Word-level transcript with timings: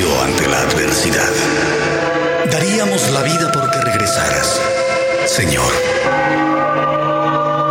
ante 0.00 0.48
la 0.48 0.58
adversidad. 0.60 1.28
Daríamos 2.50 3.10
la 3.10 3.22
vida 3.22 3.52
porque 3.52 3.78
regresaras, 3.78 4.58
Señor. 5.26 5.70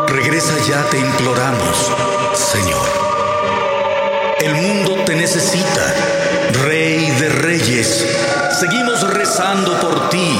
Regresa 0.07 0.53
ya, 0.69 0.83
te 0.91 0.99
imploramos, 0.99 1.91
Señor. 2.35 2.87
El 4.39 4.53
mundo 4.53 5.03
te 5.03 5.15
necesita, 5.15 5.93
Rey 6.63 7.09
de 7.19 7.29
Reyes. 7.29 8.05
Seguimos 8.59 9.01
rezando 9.01 9.79
por 9.79 10.09
ti. 10.09 10.37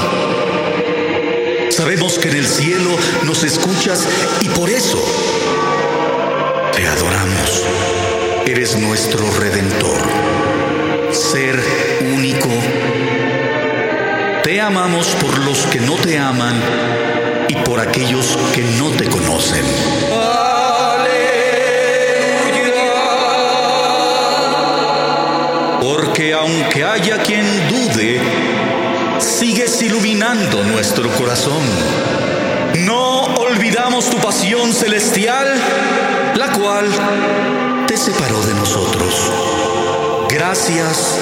Sabemos 1.70 2.18
que 2.18 2.28
en 2.28 2.36
el 2.36 2.46
cielo 2.46 2.90
nos 3.24 3.42
escuchas 3.42 4.06
y 4.40 4.48
por 4.50 4.70
eso 4.70 5.04
te 6.76 6.86
adoramos. 6.86 7.64
Eres 8.46 8.76
nuestro 8.76 9.28
redentor, 9.38 10.00
ser 11.22 11.62
único. 12.00 12.48
Te 14.42 14.60
amamos 14.60 15.06
por 15.20 15.38
los 15.38 15.66
que 15.66 15.78
no 15.80 15.94
te 15.94 16.18
aman 16.18 16.60
y 17.48 17.54
por 17.54 17.78
aquellos 17.78 18.36
que 18.52 18.62
no 18.62 18.90
te 18.90 19.04
conocen. 19.04 19.64
Porque 25.80 26.34
aunque 26.34 26.84
haya 26.84 27.18
quien 27.22 27.46
dude, 27.68 28.20
sigues 29.20 29.80
iluminando 29.80 30.64
nuestro 30.64 31.08
corazón. 31.10 31.62
No 32.80 33.22
olvidamos 33.36 34.10
tu 34.10 34.16
pasión 34.16 34.72
celestial, 34.72 35.46
la 36.34 36.50
cual 36.52 36.86
te 37.86 37.96
separó 37.96 38.42
de 38.42 38.54
nosotros. 38.54 39.51
Gracias, 40.32 41.18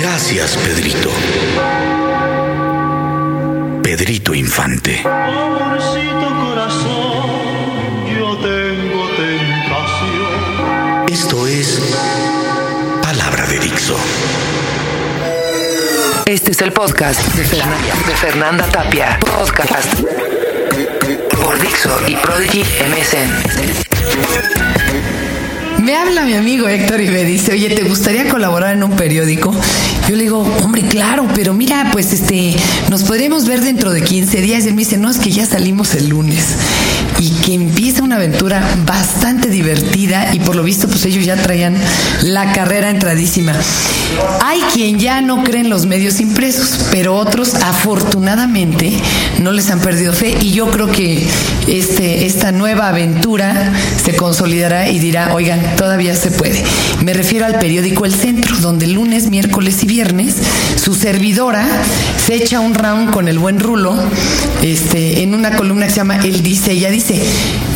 gracias 0.00 0.56
Pedrito. 0.56 1.10
Pedrito 3.82 4.34
Infante. 4.34 5.02
Amorcito 5.04 6.34
corazón, 6.46 7.26
yo 8.18 8.38
tengo 8.38 9.06
tentación. 9.16 10.32
Esto 11.10 11.46
es 11.46 11.82
Palabra 13.02 13.46
de 13.48 13.58
Dixo. 13.58 13.98
Este 16.24 16.52
es 16.52 16.62
el 16.62 16.72
podcast 16.72 17.20
de 17.34 17.44
Fernanda, 17.44 17.94
de 18.06 18.14
Fernanda 18.14 18.64
Tapia. 18.64 19.18
Podcast 19.20 19.92
por 21.44 21.60
Dixo 21.60 22.00
y 22.08 22.16
Prodigy 22.16 22.64
MSN. 22.88 23.86
Me 25.82 25.94
habla 25.94 26.24
mi 26.24 26.34
amigo 26.34 26.68
Héctor 26.68 27.00
y 27.00 27.08
me 27.08 27.24
dice, 27.24 27.52
oye, 27.52 27.68
¿te 27.70 27.82
gustaría 27.82 28.28
colaborar 28.28 28.74
en 28.74 28.82
un 28.82 28.92
periódico? 28.92 29.54
Yo 30.08 30.16
le 30.16 30.22
digo, 30.22 30.40
hombre, 30.62 30.82
claro, 30.82 31.28
pero 31.34 31.52
mira, 31.52 31.90
pues 31.92 32.12
este, 32.12 32.56
nos 32.90 33.04
podríamos 33.04 33.46
ver 33.46 33.60
dentro 33.60 33.92
de 33.92 34.02
15 34.02 34.40
días. 34.40 34.64
Y 34.64 34.68
él 34.68 34.74
me 34.74 34.80
dice, 34.80 34.96
no, 34.96 35.10
es 35.10 35.18
que 35.18 35.30
ya 35.30 35.44
salimos 35.46 35.94
el 35.94 36.08
lunes. 36.08 36.56
Y 37.18 37.30
que 37.44 37.54
empieza 37.54 38.02
una 38.06 38.16
aventura 38.16 38.62
bastante 38.86 39.48
divertida 39.48 40.32
y 40.32 40.38
por 40.38 40.54
lo 40.54 40.62
visto, 40.62 40.86
pues 40.86 41.04
ellos 41.06 41.24
ya 41.24 41.36
traían 41.36 41.76
la 42.22 42.52
carrera 42.52 42.88
entradísima. 42.88 43.52
Hay 44.44 44.60
quien 44.72 45.00
ya 45.00 45.20
no 45.20 45.42
cree 45.42 45.62
en 45.62 45.70
los 45.70 45.86
medios 45.86 46.20
impresos, 46.20 46.86
pero 46.92 47.16
otros 47.16 47.54
afortunadamente 47.56 48.92
no 49.40 49.50
les 49.50 49.70
han 49.70 49.80
perdido 49.80 50.12
fe 50.12 50.36
y 50.40 50.52
yo 50.52 50.70
creo 50.70 50.90
que 50.90 51.26
este, 51.66 52.26
esta 52.26 52.52
nueva 52.52 52.88
aventura 52.88 53.72
se 54.02 54.14
consolidará 54.14 54.88
y 54.88 55.00
dirá, 55.00 55.34
oigan, 55.34 55.60
todavía 55.76 56.14
se 56.14 56.30
puede. 56.30 56.62
Me 57.02 57.12
refiero 57.12 57.44
al 57.44 57.58
periódico 57.58 58.04
El 58.04 58.14
Centro, 58.14 58.56
donde 58.58 58.86
lunes, 58.86 59.30
miércoles 59.30 59.82
y 59.82 59.86
viernes 59.86 60.36
su 60.76 60.94
servidora 60.94 61.66
se 62.24 62.36
echa 62.36 62.60
un 62.60 62.74
round 62.74 63.10
con 63.10 63.26
el 63.26 63.40
buen 63.40 63.58
Rulo 63.58 63.96
este, 64.62 65.24
en 65.24 65.34
una 65.34 65.56
columna 65.56 65.86
que 65.86 65.90
se 65.90 65.96
llama 65.96 66.18
Él 66.18 66.42
dice, 66.42 66.72
ella 66.72 66.90
dice, 66.90 67.20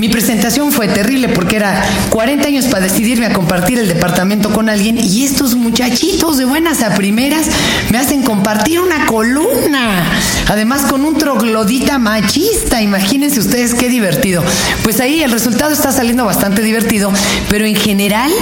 mi 0.01 0.09
presentación 0.09 0.73
fue 0.73 0.89
terrible 0.89 1.29
porque 1.29 1.57
era 1.57 1.85
40 2.09 2.49
años 2.49 2.65
para 2.65 2.85
decidirme 2.85 3.27
a 3.27 3.35
compartir 3.35 3.79
el 3.79 3.87
departamento 3.87 4.51
con 4.51 4.71
alguien 4.71 4.97
y 4.97 5.25
estos 5.25 5.55
muchachitos 5.57 6.39
de 6.39 6.47
buenas 6.47 6.83
a 6.83 6.95
primeras 6.95 7.49
me 7.91 7.99
hacen 7.99 8.23
compartir 8.23 8.81
una 8.81 9.05
columna, 9.05 10.11
además 10.49 10.87
con 10.87 11.05
un 11.05 11.19
troglodita 11.19 11.99
machista, 11.99 12.81
imagínense 12.81 13.41
ustedes 13.41 13.75
qué 13.75 13.91
divertido. 13.91 14.43
Pues 14.83 15.01
ahí 15.01 15.23
el 15.23 15.33
resultado 15.33 15.75
está 15.75 15.93
saliendo 15.93 16.25
bastante 16.25 16.63
divertido, 16.63 17.13
pero 17.51 17.67
en 17.67 17.77
general 17.77 18.33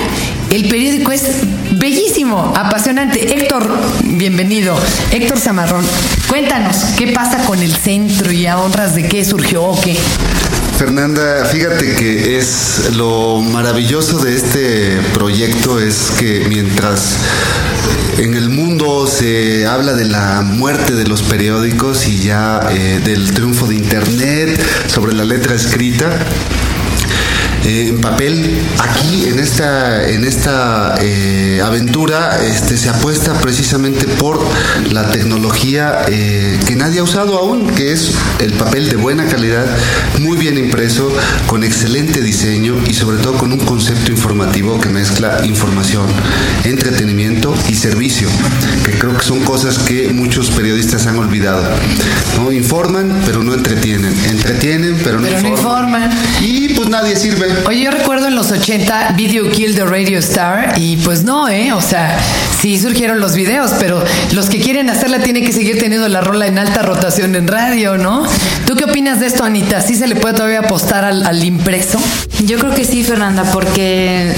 el 0.50 0.68
periódico 0.68 1.10
es 1.10 1.40
bellísimo, 1.72 2.52
apasionante. 2.56 3.34
Héctor, 3.34 3.68
bienvenido. 4.04 4.78
Héctor 5.10 5.40
Zamarrón, 5.40 5.84
cuéntanos, 6.28 6.76
¿qué 6.96 7.08
pasa 7.08 7.44
con 7.46 7.60
el 7.60 7.74
centro 7.74 8.30
y 8.30 8.46
a 8.46 8.58
honras 8.58 8.94
de 8.94 9.08
qué 9.08 9.24
surgió 9.24 9.64
o 9.64 9.80
qué? 9.80 9.96
Fernanda, 10.78 11.44
fíjate 11.46 11.96
que 11.96 12.38
es 12.38 12.92
lo 12.94 13.40
maravilloso 13.40 14.20
de 14.20 14.36
este 14.36 15.00
proyecto 15.12 15.80
es 15.80 16.12
que 16.16 16.46
mientras 16.48 17.18
en 18.18 18.34
el 18.34 18.48
mundo 18.48 19.08
se 19.08 19.66
habla 19.66 19.94
de 19.94 20.04
la 20.04 20.42
muerte 20.42 20.94
de 20.94 21.04
los 21.08 21.24
periódicos 21.24 22.06
y 22.06 22.18
ya 22.20 22.60
eh, 22.70 23.00
del 23.04 23.34
triunfo 23.34 23.66
de 23.66 23.74
Internet 23.74 24.64
sobre 24.86 25.14
la 25.14 25.24
letra 25.24 25.56
escrita, 25.56 26.16
eh, 26.16 26.77
en 27.64 28.00
papel. 28.00 28.58
Aquí 28.78 29.24
en 29.26 29.38
esta, 29.38 30.08
en 30.08 30.24
esta 30.24 30.96
eh, 31.00 31.60
aventura 31.64 32.38
este, 32.44 32.76
se 32.76 32.88
apuesta 32.88 33.34
precisamente 33.34 34.06
por 34.06 34.40
la 34.90 35.10
tecnología 35.10 36.02
eh, 36.08 36.58
que 36.66 36.76
nadie 36.76 37.00
ha 37.00 37.02
usado 37.02 37.38
aún, 37.38 37.66
que 37.68 37.92
es 37.92 38.12
el 38.40 38.52
papel 38.54 38.88
de 38.88 38.96
buena 38.96 39.26
calidad, 39.26 39.66
muy 40.20 40.36
bien 40.36 40.56
impreso, 40.58 41.10
con 41.46 41.64
excelente 41.64 42.20
diseño 42.20 42.76
y 42.86 42.94
sobre 42.94 43.18
todo 43.18 43.34
con 43.34 43.52
un 43.52 43.58
concepto 43.60 44.10
informativo 44.12 44.80
que 44.80 44.88
mezcla 44.88 45.40
información, 45.44 46.06
entretenimiento 46.64 47.54
y 47.68 47.74
servicio, 47.74 48.28
que 48.84 48.92
creo 48.92 49.16
que 49.16 49.24
son 49.24 49.40
cosas 49.40 49.78
que 49.78 50.08
muchos 50.08 50.50
periodistas 50.50 51.06
han 51.06 51.18
olvidado. 51.18 51.68
¿no? 52.36 52.52
Informan, 52.52 53.22
pero 53.26 53.42
no 53.42 53.54
entretienen. 53.54 54.14
Entretienen, 54.28 54.98
pero 55.02 55.20
no 55.20 55.26
Pero 55.26 55.40
no 55.42 55.48
informan. 55.48 56.02
informan. 56.04 56.18
Y 56.40 56.68
pues 56.74 56.88
nadie 56.88 57.16
sirve. 57.16 57.48
Oye, 57.66 57.82
yo 57.82 57.90
recuerdo 57.90 58.28
en 58.28 58.34
los 58.34 58.50
80 58.50 59.12
Video 59.16 59.50
Kill 59.50 59.74
the 59.74 59.84
Radio 59.84 60.18
Star 60.20 60.74
y 60.76 60.96
pues 60.96 61.24
no, 61.24 61.48
¿eh? 61.48 61.72
O 61.72 61.82
sea, 61.82 62.18
sí 62.60 62.78
surgieron 62.78 63.20
los 63.20 63.34
videos, 63.34 63.72
pero 63.78 64.02
los 64.32 64.48
que 64.48 64.60
quieren 64.60 64.88
hacerla 64.88 65.18
tienen 65.18 65.44
que 65.44 65.52
seguir 65.52 65.78
teniendo 65.78 66.08
la 66.08 66.20
rola 66.20 66.46
en 66.46 66.58
alta 66.58 66.82
rotación 66.82 67.34
en 67.34 67.46
radio, 67.46 67.98
¿no? 67.98 68.26
¿Tú 68.66 68.74
qué 68.74 68.84
opinas 68.84 69.20
de 69.20 69.26
esto, 69.26 69.44
Anita? 69.44 69.80
¿Sí 69.82 69.94
se 69.96 70.06
le 70.06 70.16
puede 70.16 70.34
todavía 70.34 70.60
apostar 70.60 71.04
al, 71.04 71.26
al 71.26 71.44
impreso? 71.44 72.00
Yo 72.46 72.58
creo 72.58 72.74
que 72.74 72.84
sí, 72.84 73.04
Fernanda, 73.04 73.44
porque 73.52 74.32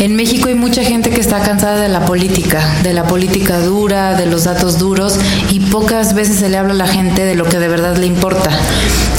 en 0.00 0.14
México 0.14 0.48
hay 0.48 0.54
mucha 0.54 0.84
gente 0.84 1.10
que 1.10 1.20
está 1.20 1.40
cansada 1.40 1.80
de 1.80 1.88
la 1.88 2.04
política, 2.04 2.62
de 2.82 2.92
la 2.92 3.04
política 3.04 3.58
dura, 3.58 4.14
de 4.14 4.26
los 4.26 4.44
datos 4.44 4.78
duros, 4.78 5.18
y 5.50 5.60
pocas 5.60 6.14
veces 6.14 6.36
se 6.36 6.48
le 6.48 6.56
habla 6.56 6.72
a 6.72 6.76
la 6.76 6.86
gente 6.86 7.24
de 7.24 7.34
lo 7.34 7.44
que 7.44 7.58
de 7.58 7.68
verdad 7.68 7.96
le 7.96 8.06
importa. 8.06 8.50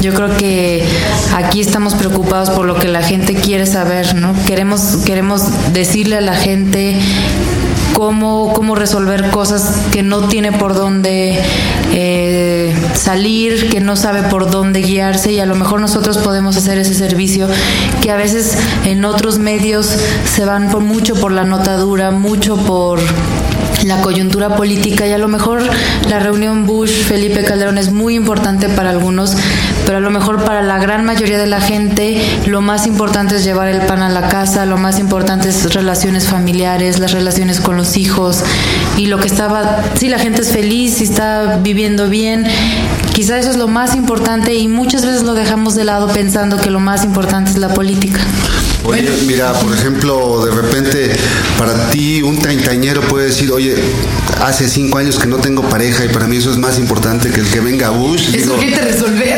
Yo 0.01 0.13
creo 0.13 0.37
que 0.37 0.87
aquí 1.35 1.59
estamos 1.59 1.95
preocupados 1.95 2.49
por 2.51 2.65
lo 2.65 2.75
que 2.75 2.87
la 2.87 3.01
gente 3.01 3.35
quiere 3.35 3.65
saber, 3.65 4.15
¿no? 4.15 4.33
Queremos, 4.45 4.97
queremos 5.05 5.43
decirle 5.73 6.17
a 6.17 6.21
la 6.21 6.35
gente 6.35 6.97
cómo, 7.93 8.53
cómo 8.53 8.75
resolver 8.75 9.29
cosas 9.29 9.73
que 9.91 10.03
no 10.03 10.29
tiene 10.29 10.53
por 10.53 10.73
dónde 10.73 11.37
eh, 11.91 12.58
salir, 12.93 13.69
que 13.69 13.79
no 13.79 13.95
sabe 13.95 14.23
por 14.23 14.49
dónde 14.49 14.81
guiarse 14.81 15.31
y 15.31 15.39
a 15.39 15.45
lo 15.45 15.55
mejor 15.55 15.81
nosotros 15.81 16.17
podemos 16.17 16.57
hacer 16.57 16.77
ese 16.77 16.93
servicio 16.93 17.47
que 18.01 18.11
a 18.11 18.15
veces 18.15 18.57
en 18.85 19.05
otros 19.05 19.39
medios 19.39 19.97
se 20.25 20.45
van 20.45 20.69
por 20.69 20.81
mucho 20.81 21.15
por 21.15 21.31
la 21.31 21.43
nota 21.43 21.77
dura, 21.77 22.11
mucho 22.11 22.57
por 22.57 22.99
la 23.83 24.01
coyuntura 24.01 24.55
política 24.55 25.07
y 25.07 25.11
a 25.11 25.17
lo 25.17 25.27
mejor 25.27 25.61
la 26.09 26.19
reunión 26.19 26.65
Bush-Felipe 26.65 27.43
Calderón 27.43 27.77
es 27.77 27.91
muy 27.91 28.15
importante 28.15 28.69
para 28.69 28.89
algunos, 28.89 29.35
pero 29.85 29.97
a 29.97 30.01
lo 30.01 30.09
mejor 30.09 30.43
para 30.43 30.61
la 30.61 30.79
gran 30.79 31.05
mayoría 31.05 31.37
de 31.37 31.47
la 31.47 31.61
gente 31.61 32.21
lo 32.45 32.61
más 32.61 32.87
importante 32.87 33.37
es 33.37 33.43
llevar 33.43 33.67
el 33.69 33.81
pan 33.81 34.01
a 34.01 34.09
la 34.09 34.27
casa, 34.27 34.65
lo 34.65 34.77
más 34.77 34.99
importante 34.99 35.49
es 35.49 35.73
relaciones 35.73 36.27
familiares, 36.27 36.99
las 36.99 37.11
relaciones 37.11 37.59
con 37.59 37.77
los 37.77 37.97
hijos 37.97 38.43
y 38.97 39.05
lo 39.05 39.19
que 39.19 39.27
estaba, 39.27 39.83
si 39.95 40.09
la 40.09 40.19
gente 40.19 40.41
es 40.41 40.51
feliz, 40.51 40.95
si 40.95 41.05
está 41.05 41.59
viviendo 41.61 42.09
bien, 42.09 42.45
quizá 43.13 43.37
eso 43.37 43.49
es 43.49 43.57
lo 43.57 43.67
más 43.67 43.95
importante 43.95 44.55
y 44.55 44.67
muchas 44.67 45.05
veces 45.05 45.23
lo 45.23 45.33
dejamos 45.33 45.75
de 45.75 45.85
lado 45.85 46.07
pensando 46.07 46.57
que 46.57 46.69
lo 46.69 46.79
más 46.79 47.03
importante 47.03 47.51
es 47.51 47.57
la 47.57 47.69
política. 47.69 48.19
Oye, 48.89 49.07
mira, 49.27 49.53
por 49.53 49.71
ejemplo, 49.71 50.45
de 50.45 50.51
repente 50.51 51.11
para 51.57 51.89
ti 51.91 52.21
un 52.23 52.39
treintañero 52.39 53.01
puede 53.01 53.27
decir, 53.27 53.51
oye, 53.51 53.75
hace 54.41 54.67
cinco 54.67 54.97
años 54.97 55.19
que 55.19 55.27
no 55.27 55.37
tengo 55.37 55.61
pareja 55.61 56.05
y 56.05 56.09
para 56.09 56.27
mí 56.27 56.37
eso 56.37 56.49
es 56.49 56.57
más 56.57 56.79
importante 56.79 57.29
que 57.29 57.41
el 57.41 57.47
que 57.47 57.59
venga 57.59 57.89
Bush. 57.91 58.33
Es 58.33 58.43
Digo, 58.43 58.55
urgente 58.55 58.81
y 59.25 59.28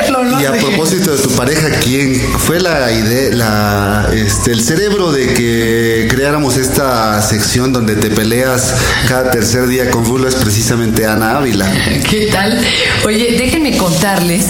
a 0.52 0.58
propósito 0.58 1.16
de 1.16 1.22
tu 1.22 1.30
pareja, 1.32 1.70
¿quién 1.84 2.16
fue 2.16 2.60
la 2.60 2.92
idea, 2.92 3.36
la, 3.36 4.10
este, 4.14 4.52
el 4.52 4.62
cerebro 4.62 5.12
de 5.12 5.34
que 5.34 6.08
creáramos 6.10 6.58
esta 6.58 7.22
sección 7.22 7.72
donde 7.72 7.96
te 7.96 8.10
peleas 8.10 8.76
cada 9.08 9.32
tercer 9.32 9.68
día 9.68 9.90
con 9.90 10.06
Rulo 10.06 10.28
es 10.28 10.36
precisamente 10.36 11.06
Ana 11.06 11.38
Ávila? 11.38 11.72
¿Qué 12.10 12.28
tal? 12.32 12.60
Oye, 13.06 13.38
déjenme 13.38 13.78
contarles 13.78 14.48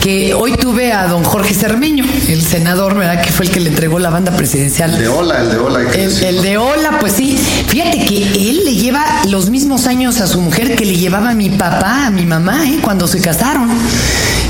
que 0.00 0.34
hoy 0.34 0.52
tuve 0.56 0.92
a 0.92 1.06
don 1.06 1.24
Jorge 1.24 1.54
Cermeño, 1.54 2.04
el 2.28 2.42
senador, 2.42 2.94
¿verdad? 2.94 3.22
Que 3.22 3.32
fue 3.32 3.46
el 3.46 3.52
que 3.52 3.60
le 3.60 3.70
entregó 3.70 3.98
la 3.98 4.10
banda 4.10 4.36
presidencial. 4.36 4.92
El 4.92 5.00
de 5.00 5.08
Hola, 5.08 5.40
el 5.40 5.50
de 5.50 5.56
Hola. 5.56 5.80
El, 5.94 6.24
el 6.24 6.42
de 6.42 6.58
Hola, 6.58 6.98
pues 7.00 7.14
sí. 7.14 7.38
Fíjate 7.68 8.04
que 8.04 8.50
él 8.50 8.66
le 8.66 8.74
lleva 8.74 9.02
los 9.28 9.48
mismos 9.48 9.86
años 9.86 10.20
a 10.20 10.26
su 10.26 10.42
mujer 10.42 10.76
que 10.76 10.84
le 10.84 10.96
llevaba 10.96 11.30
a 11.30 11.34
mi 11.34 11.48
papá, 11.48 12.06
a 12.06 12.10
mi 12.10 12.26
mamá, 12.26 12.68
¿eh? 12.68 12.80
cuando 12.82 13.06
se 13.06 13.20
casaron. 13.20 13.70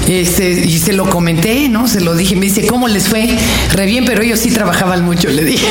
Este, 0.08 0.50
y 0.50 0.78
se 0.78 0.92
lo 0.92 1.08
comenté, 1.08 1.68
¿no? 1.68 1.88
Se 1.88 2.00
lo 2.00 2.14
dije. 2.14 2.36
Me 2.36 2.46
dice, 2.46 2.66
¿cómo 2.66 2.88
les 2.88 3.08
fue? 3.08 3.26
Re 3.72 3.86
bien, 3.86 4.04
pero 4.04 4.22
ellos 4.22 4.38
sí 4.38 4.50
trabajaban 4.50 5.04
mucho, 5.04 5.28
le 5.28 5.44
dije. 5.44 5.66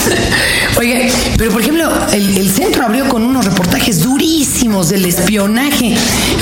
Oye, 0.78 1.10
pero 1.36 1.50
por 1.50 1.60
ejemplo, 1.60 1.90
el, 2.12 2.36
el 2.38 2.50
centro 2.50 2.84
abrió 2.84 3.08
con 3.08 3.24
unos 3.24 3.44
reportajes 3.44 4.02
durísimos 4.02 4.88
del 4.90 5.04
espionaje 5.06 5.96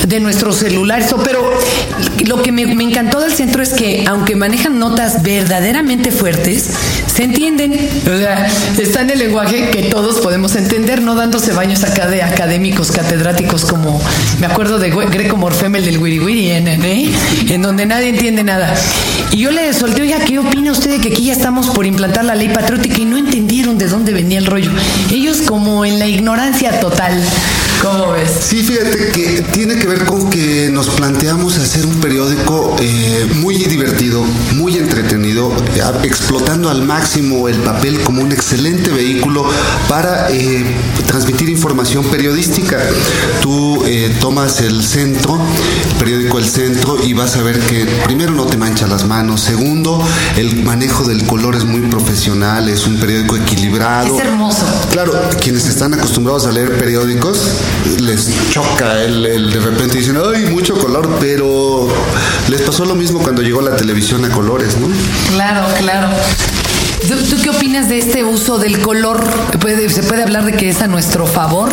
de 0.07 0.21
nuestros 0.21 0.57
celulares. 0.57 1.15
Pero 1.25 1.59
lo 2.27 2.43
que 2.43 2.53
me, 2.53 2.67
me 2.67 2.85
encantó 2.85 3.21
del 3.21 3.33
centro 3.33 3.63
es 3.63 3.73
que, 3.73 4.05
aunque 4.07 4.37
manejan 4.37 4.79
notas 4.79 5.23
verdaderamente 5.23 6.11
fuertes, 6.11 6.71
se 7.17 7.25
entienden. 7.25 7.73
O 7.73 8.19
sea, 8.19 8.47
está 8.79 9.01
en 9.01 9.11
el 9.11 9.19
lenguaje 9.19 9.71
que 9.71 9.85
todos 9.85 10.21
podemos 10.21 10.55
entender, 10.55 11.01
no 11.03 11.15
dándose 11.15 11.53
baños 11.53 11.83
acá 11.85 12.07
de 12.09 12.23
académicos, 12.23 12.93
catedráticos, 12.93 13.65
como 13.65 14.01
me 14.39 14.47
acuerdo 14.47 14.79
de 14.79 14.93
Gre- 14.93 15.11
Greco 15.11 15.37
Morfemel 15.37 15.85
del 15.85 15.99
Wiri 15.99 16.19
Wiri, 16.21 16.51
en, 16.51 16.69
en- 16.69 17.13
en 17.51 17.63
donde 17.63 17.87
nadie 17.87 18.11
entiende 18.11 18.45
nada. 18.45 18.75
Y 19.33 19.39
yo 19.39 19.51
le 19.51 19.73
solté, 19.73 20.03
oiga, 20.03 20.19
¿qué 20.21 20.39
opina 20.39 20.73
usted 20.73 20.91
de 20.91 21.01
que 21.01 21.09
aquí 21.09 21.25
ya 21.25 21.33
estamos 21.33 21.69
por 21.71 21.87
implantar 21.87 22.25
la 22.25 22.35
ley 22.35 22.49
patriótica 22.51 22.99
y 23.01 23.05
no 23.07 23.17
entendieron 23.17 23.79
de 23.79 23.89
dónde 23.89 24.13
venía 24.13 24.39
el 24.39 24.47
rollo? 24.47 24.71
Ellos 25.11 25.39
como 25.43 25.85
en 25.85 25.99
la 25.99 26.07
ignorancia 26.07 26.81
total. 26.81 27.15
¿Cómo 27.87 28.11
ves? 28.11 28.31
Sí, 28.41 28.65
fíjate 28.65 29.13
que 29.13 29.43
tiene 29.53 29.77
que 29.77 29.87
ver 29.87 30.05
con 30.07 30.29
que 30.29 30.69
nos 30.73 30.89
planteamos 30.89 31.57
hacer 31.57 31.87
un 31.87 31.95
periódico 32.01 32.75
eh, 32.81 33.31
muy 33.37 33.55
divertido, 33.55 34.25
muy 34.57 34.77
entretenido, 34.77 35.53
eh, 35.77 35.83
explotando 36.03 36.69
al 36.69 36.83
máximo 36.83 37.49
el 37.49 37.59
papel 37.59 38.01
como 38.01 38.23
un 38.23 38.33
excelente 38.33 38.91
vehículo 38.91 39.45
para 39.89 40.33
eh, 40.33 40.65
transmitir 41.07 41.49
información 41.49 42.05
periodística. 42.07 42.77
Tú 43.41 43.85
eh, 43.87 44.13
tomas 44.21 44.61
el 44.63 44.83
centro, 44.83 45.39
el 45.93 45.99
periódico 45.99 46.39
El 46.39 46.49
Centro, 46.49 46.97
y 47.05 47.13
vas 47.13 47.37
a 47.37 47.43
ver 47.43 47.61
que 47.61 47.87
primero 48.05 48.33
no 48.33 48.47
te 48.47 48.57
mancha 48.57 48.89
las 48.89 49.07
manos, 49.07 49.43
segundo, 49.43 50.03
el 50.37 50.65
manejo 50.65 51.05
del 51.05 51.25
color 51.25 51.55
es 51.55 51.65
muy 51.65 51.83
profesional, 51.83 52.69
es 52.69 52.85
un 52.87 52.99
periódico 52.99 53.37
equilibrado. 53.37 54.19
Es 54.19 54.25
hermoso. 54.25 54.67
Claro, 54.91 55.13
quienes 55.41 55.69
están 55.69 55.95
acostumbrados 55.95 56.47
a 56.47 56.53
leer 56.53 56.77
periódicos 56.77 57.39
les 58.01 58.29
choca 58.51 59.03
el, 59.03 59.23
de 59.51 59.61
repente 59.61 59.99
dicen, 59.99 60.19
ay, 60.35 60.47
mucho 60.47 60.75
color, 60.77 61.09
pero 61.21 61.89
les 62.49 62.63
pasó 62.63 62.85
lo 62.85 62.95
mismo 62.95 63.21
cuando 63.21 63.43
llegó 63.43 63.61
la 63.61 63.77
televisión 63.77 64.25
a 64.25 64.31
colores, 64.31 64.77
¿no? 64.79 64.89
Claro, 65.35 65.67
claro. 65.79 66.09
¿Tú, 67.09 67.37
qué 67.43 67.51
opinas 67.51 67.89
de 67.89 67.99
este 67.99 68.25
uso 68.25 68.59
del 68.59 68.81
color? 68.81 69.25
¿Puede- 69.61 69.89
¿Se 69.91 70.03
puede 70.03 70.23
hablar 70.25 70.45
de 70.45 70.53
que 70.53 70.69
es 70.71 70.81
a 70.83 70.87
nuestro 70.89 71.27
favor? 71.27 71.71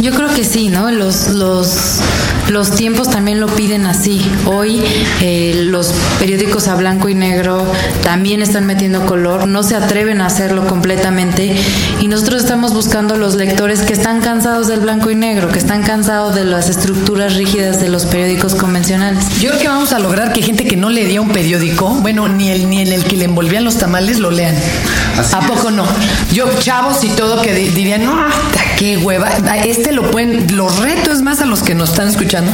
Yo 0.00 0.12
creo 0.12 0.28
que 0.34 0.44
sí, 0.44 0.68
¿no? 0.68 0.90
Los, 0.90 1.28
los, 1.28 1.98
los 2.48 2.70
tiempos 2.74 3.10
también 3.10 3.38
lo 3.38 3.46
piden 3.48 3.84
así. 3.84 4.20
Hoy 4.46 4.82
eh, 5.20 5.62
los 5.66 5.92
periódicos 6.18 6.68
a 6.68 6.74
blanco 6.74 7.10
y 7.10 7.14
negro 7.14 7.70
también 8.02 8.40
están 8.40 8.64
metiendo 8.64 9.04
color, 9.04 9.46
no 9.46 9.62
se 9.62 9.76
atreven 9.76 10.22
a 10.22 10.26
hacerlo 10.26 10.66
completamente 10.66 11.54
y 12.00 12.08
nosotros 12.08 12.42
estamos 12.42 12.72
buscando 12.72 13.16
los 13.18 13.34
lectores 13.34 13.80
que 13.82 13.92
están 13.92 14.20
cansados 14.22 14.68
del 14.68 14.80
blanco 14.80 15.10
y 15.10 15.16
negro, 15.16 15.48
que 15.48 15.58
están 15.58 15.82
cansados 15.82 16.34
de 16.34 16.44
las 16.46 16.70
estructuras 16.70 17.34
rígidas 17.34 17.78
de 17.80 17.88
los 17.90 18.06
periódicos 18.06 18.54
convencionales. 18.54 19.38
Yo 19.38 19.50
creo 19.50 19.60
que 19.60 19.68
vamos 19.68 19.92
a 19.92 19.98
lograr 19.98 20.32
que 20.32 20.40
gente 20.40 20.64
que 20.64 20.76
no 20.76 20.88
leía 20.88 21.20
un 21.20 21.28
periódico, 21.28 21.88
bueno, 22.00 22.26
ni 22.26 22.48
el 22.50 22.70
ni 22.70 22.80
en 22.80 22.92
el 22.92 23.04
que 23.04 23.16
le 23.18 23.26
envolvían 23.26 23.64
los 23.64 23.76
tamales 23.76 24.18
lo 24.18 24.30
lean. 24.30 24.54
Así 25.18 25.34
¿A 25.36 25.40
poco 25.40 25.70
no? 25.70 25.84
Yo, 26.32 26.46
chavos 26.60 27.04
y 27.04 27.08
todo, 27.10 27.42
que 27.42 27.52
di- 27.52 27.68
dirían, 27.68 28.04
no, 28.04 28.18
hasta 28.18 28.62
qué 28.78 28.96
hueva. 28.96 29.28
Este 29.64 29.89
lo 29.92 30.10
pueden, 30.10 30.56
los 30.56 30.78
retos 30.78 31.22
más 31.22 31.40
a 31.40 31.46
los 31.46 31.62
que 31.62 31.74
nos 31.74 31.90
están 31.90 32.08
escuchando, 32.08 32.52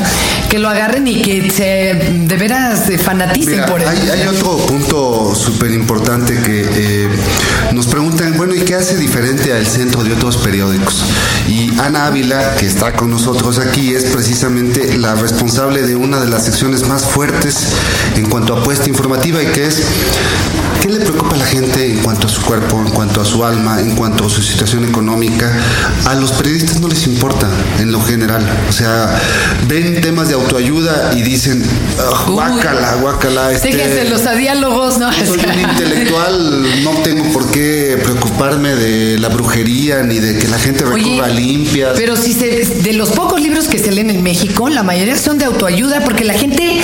que 0.49 0.59
lo 0.59 0.69
agarren 0.69 1.07
y 1.07 1.23
que 1.23 1.51
se 1.51 1.95
de 2.27 2.37
veras 2.37 2.89
eh, 2.89 2.99
fanaticen 2.99 3.53
Mira, 3.53 3.67
por 3.67 3.81
él. 3.81 3.89
hay, 3.89 4.09
hay 4.09 4.27
otro 4.27 4.57
punto 4.59 5.35
súper 5.35 5.71
importante 5.73 6.35
que 6.43 6.67
eh, 6.69 7.09
nos 7.73 7.87
preguntan, 7.87 8.37
bueno, 8.37 8.55
¿y 8.55 8.61
qué 8.61 8.75
hace 8.75 8.97
diferente 8.97 9.53
al 9.53 9.67
centro 9.67 10.03
de 10.05 10.13
otros 10.13 10.37
periódicos? 10.39 11.05
Y 11.49 11.71
Ana 11.79 12.07
Ávila, 12.07 12.57
que 12.57 12.67
está 12.67 12.93
con 12.93 13.11
nosotros 13.11 13.59
aquí, 13.59 13.95
es 13.95 14.05
precisamente 14.05 14.97
la 14.99 15.15
responsable 15.15 15.83
de 15.83 15.97
una 15.97 16.21
de 16.21 16.29
las 16.29 16.45
secciones 16.45 16.87
más 16.89 17.05
fuertes 17.05 17.73
en 18.17 18.29
cuanto 18.29 18.55
a 18.55 18.61
apuesta 18.61 18.89
informativa 18.89 19.43
y 19.43 19.47
que 19.47 19.67
es, 19.67 19.77
¿qué 19.77 19.83
le 19.83 20.66
preocupa 21.27 21.35
a 21.35 21.39
la 21.39 21.47
gente 21.47 21.91
en 21.91 21.99
cuanto 22.03 22.27
a 22.27 22.31
su 22.31 22.43
cuerpo, 22.43 22.81
en 22.85 22.91
cuanto 22.91 23.21
a 23.21 23.25
su 23.25 23.45
alma, 23.45 23.81
en 23.81 23.95
cuanto 23.97 24.27
a 24.27 24.31
su 24.31 24.43
situación 24.43 24.85
económica? 24.85 25.51
A 26.07 26.15
los 26.15 26.33
periodistas 26.33 26.81
no 26.81 26.89
les 26.89 27.07
importa 27.07 27.49
en 27.79 27.93
lo 27.93 28.01
general. 28.01 28.43
O 28.69 28.73
sea, 28.73 29.19
ven 29.69 30.01
temas 30.01 30.29
de 30.29 30.35
autoayuda 30.35 31.13
y 31.17 31.23
dicen, 31.23 31.63
"Ah, 31.99 32.25
guácala, 32.29 32.95
guácala. 32.97 33.53
Este, 33.53 33.69
Déjenselos 33.75 34.27
a 34.27 34.35
diálogos, 34.35 34.99
¿no? 34.99 35.13
soy 35.13 35.39
un 35.55 35.71
intelectual, 35.71 36.85
no 36.85 36.91
tengo 37.03 37.25
por 37.33 37.51
qué 37.51 37.99
preocuparme 38.03 38.75
de 38.75 39.19
la 39.19 39.29
brujería 39.29 40.03
ni 40.03 40.19
de 40.19 40.39
que 40.39 40.49
la 40.49 40.59
gente 40.59 40.85
recurra 40.85 41.27
a 41.27 41.29
limpias. 41.29 41.93
Pero 41.97 42.17
si 42.17 42.33
se, 42.33 42.65
de 42.65 42.93
los 42.93 43.11
pocos 43.11 43.41
libros 43.41 43.67
que 43.67 43.79
se 43.79 43.91
leen 43.91 44.11
en 44.11 44.23
México, 44.23 44.69
la 44.69 44.83
mayoría 44.83 45.17
son 45.17 45.39
de 45.39 45.45
autoayuda, 45.45 46.05
porque 46.05 46.25
la 46.25 46.35
gente 46.35 46.81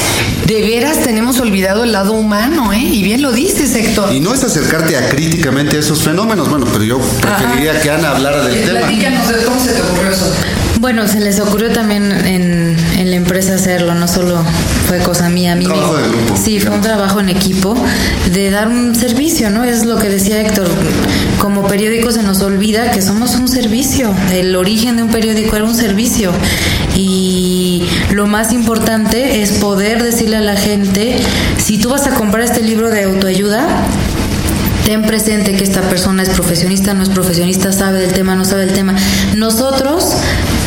de 0.47 0.61
veras 0.63 1.03
tenemos 1.03 1.39
olvidado 1.41 1.85
el 1.85 1.93
lado 1.93 2.13
humano, 2.13 2.73
¿eh? 2.73 2.81
Y 2.81 3.03
bien 3.03 3.23
lo 3.23 3.33
dices, 3.33 3.75
Héctor. 3.75 4.13
Y 4.13 4.21
no 4.21 4.32
es 4.35 4.45
acercarte 4.45 4.97
a 4.97 5.09
críticamente 5.09 5.77
a 5.77 5.81
esos 5.81 6.03
fenómenos, 6.03 6.49
bueno, 6.49 6.67
pero 6.73 6.85
yo 6.85 6.99
preferiría 7.21 7.81
que 7.81 7.91
Ana 7.91 8.11
hablara 8.11 8.45
del 8.45 8.65
tema. 8.65 8.81
Platícanos, 8.81 9.27
¿cómo 9.45 9.61
se 9.61 9.73
te 9.73 9.83
ocurrió 9.83 10.11
eso? 10.11 10.33
Bueno, 10.81 11.07
se 11.07 11.21
les 11.21 11.39
ocurrió 11.39 11.71
también 11.71 12.11
en, 12.11 12.77
en 12.97 13.11
la 13.11 13.17
empresa 13.17 13.55
hacerlo, 13.55 13.95
no 13.95 14.09
solo 14.09 14.43
fue 14.89 14.99
cosa 14.99 15.29
mía. 15.29 15.53
A 15.53 15.55
mí 15.55 15.65
Trabajo 15.65 15.97
de 15.97 16.09
grupo, 16.09 16.37
Sí, 16.37 16.59
fue 16.61 16.75
un 16.75 16.81
trabajo 16.81 17.21
en 17.21 17.29
equipo 17.29 17.77
de 18.33 18.51
dar 18.51 18.69
un 18.69 18.95
servicio, 18.95 19.51
¿no? 19.51 19.65
Es 19.65 19.85
lo 19.85 19.99
que 19.99 20.09
decía 20.09 20.41
Héctor. 20.41 20.69
Como 21.39 21.67
periódico 21.67 22.11
se 22.11 22.23
nos 22.23 22.43
olvida 22.43 22.91
que 22.91 23.03
somos 23.03 23.35
un 23.37 23.49
servicio. 23.49 24.13
El 24.33 24.57
origen 24.57 24.97
de 24.97 25.05
un 25.05 25.11
periódico 25.11 25.57
era 25.57 25.65
un 25.65 25.75
servicio. 25.75 26.33
Y 26.97 27.83
lo 28.11 28.27
más 28.27 28.53
importante 28.53 29.43
es 29.43 29.53
poder 29.53 30.03
decirle 30.03 30.37
a 30.37 30.41
la 30.41 30.57
gente, 30.57 31.17
si 31.59 31.79
tú 31.79 31.91
vas 31.91 32.07
a 32.07 32.15
comprar 32.15 32.45
este 32.45 32.63
libro 32.63 32.91
de 32.91 33.05
autoayuda, 33.05 33.87
Presente 35.01 35.55
que 35.57 35.65
esta 35.65 35.81
persona 35.81 36.23
es 36.23 36.29
profesionista, 36.29 36.93
no 36.93 37.03
es 37.03 37.09
profesionista, 37.09 37.73
sabe 37.73 38.01
del 38.01 38.13
tema, 38.13 38.35
no 38.35 38.45
sabe 38.45 38.67
del 38.67 38.75
tema. 38.75 38.95
Nosotros 39.35 40.17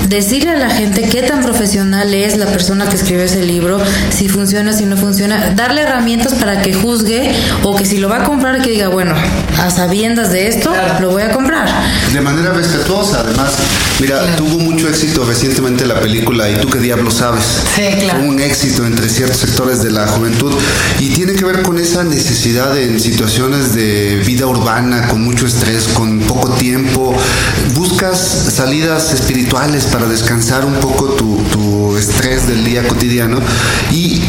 decirle 0.08 0.52
a 0.52 0.58
la 0.58 0.70
gente 0.70 1.04
qué 1.04 1.24
tan 1.24 1.42
profesional 1.42 2.14
es 2.14 2.38
la 2.38 2.48
persona 2.48 2.88
que 2.88 2.96
escribió 2.96 3.24
ese 3.24 3.44
libro, 3.44 3.80
si 4.10 4.28
funciona, 4.28 4.74
si 4.74 4.86
no 4.86 4.98
funciona, 4.98 5.52
darle 5.56 5.82
herramientas 5.82 6.34
para 6.36 6.62
que 6.62 6.74
juzgue 6.74 7.32
o 7.64 7.76
que 7.76 7.86
si 7.86 7.98
lo 7.98 8.10
va 8.10 8.22
a 8.22 8.24
comprar 8.24 8.62
que 8.62 8.72
diga, 8.72 8.88
bueno, 8.90 9.14
a 9.58 9.70
sabiendas 9.70 10.32
de 10.32 10.48
esto, 10.48 10.74
lo 11.00 11.12
voy 11.12 11.24
a 11.24 11.32
comprar. 11.32 11.68
De 12.14 12.22
manera 12.22 12.54
respetuosa, 12.54 13.22
además. 13.22 13.54
Mira, 14.00 14.36
tuvo 14.36 14.60
mucho 14.60 14.90
éxito 14.90 15.24
recientemente 15.24 15.86
la 15.86 16.02
película 16.02 16.50
¿Y 16.50 16.56
tú 16.56 16.70
qué 16.70 16.80
diablo 16.80 17.12
sabes? 17.12 17.44
Sí, 17.76 17.84
claro. 18.00 18.20
Fue 18.20 18.28
un 18.28 18.40
éxito 18.40 18.86
entre 18.86 19.10
ciertos 19.10 19.38
sectores 19.38 19.82
de 19.84 19.92
la 19.92 20.08
juventud 20.08 20.54
y 21.00 21.10
tiene 21.10 21.34
que 21.34 21.46
ver 21.46 21.62
con 21.62 21.78
esa 21.78 22.04
necesidad 22.04 22.78
en 22.78 23.00
situaciones 23.00 23.74
de 23.74 24.22
vida 24.26 24.48
urbana, 24.48 25.08
con 25.08 25.24
mucho 25.24 25.46
estrés, 25.46 25.88
con 25.90 26.20
poco 26.22 26.50
tiempo. 26.52 27.16
Buscas 27.74 28.18
salidas 28.54 29.14
espirituales 29.14 29.86
para 29.96 30.08
descansar 30.10 30.66
un 30.66 30.74
poco 30.74 31.06
tu, 31.06 31.38
tu 31.54 31.96
estrés 31.96 32.46
del 32.50 32.66
día 32.66 32.86
cotidiano 32.86 33.40
y 33.94 34.22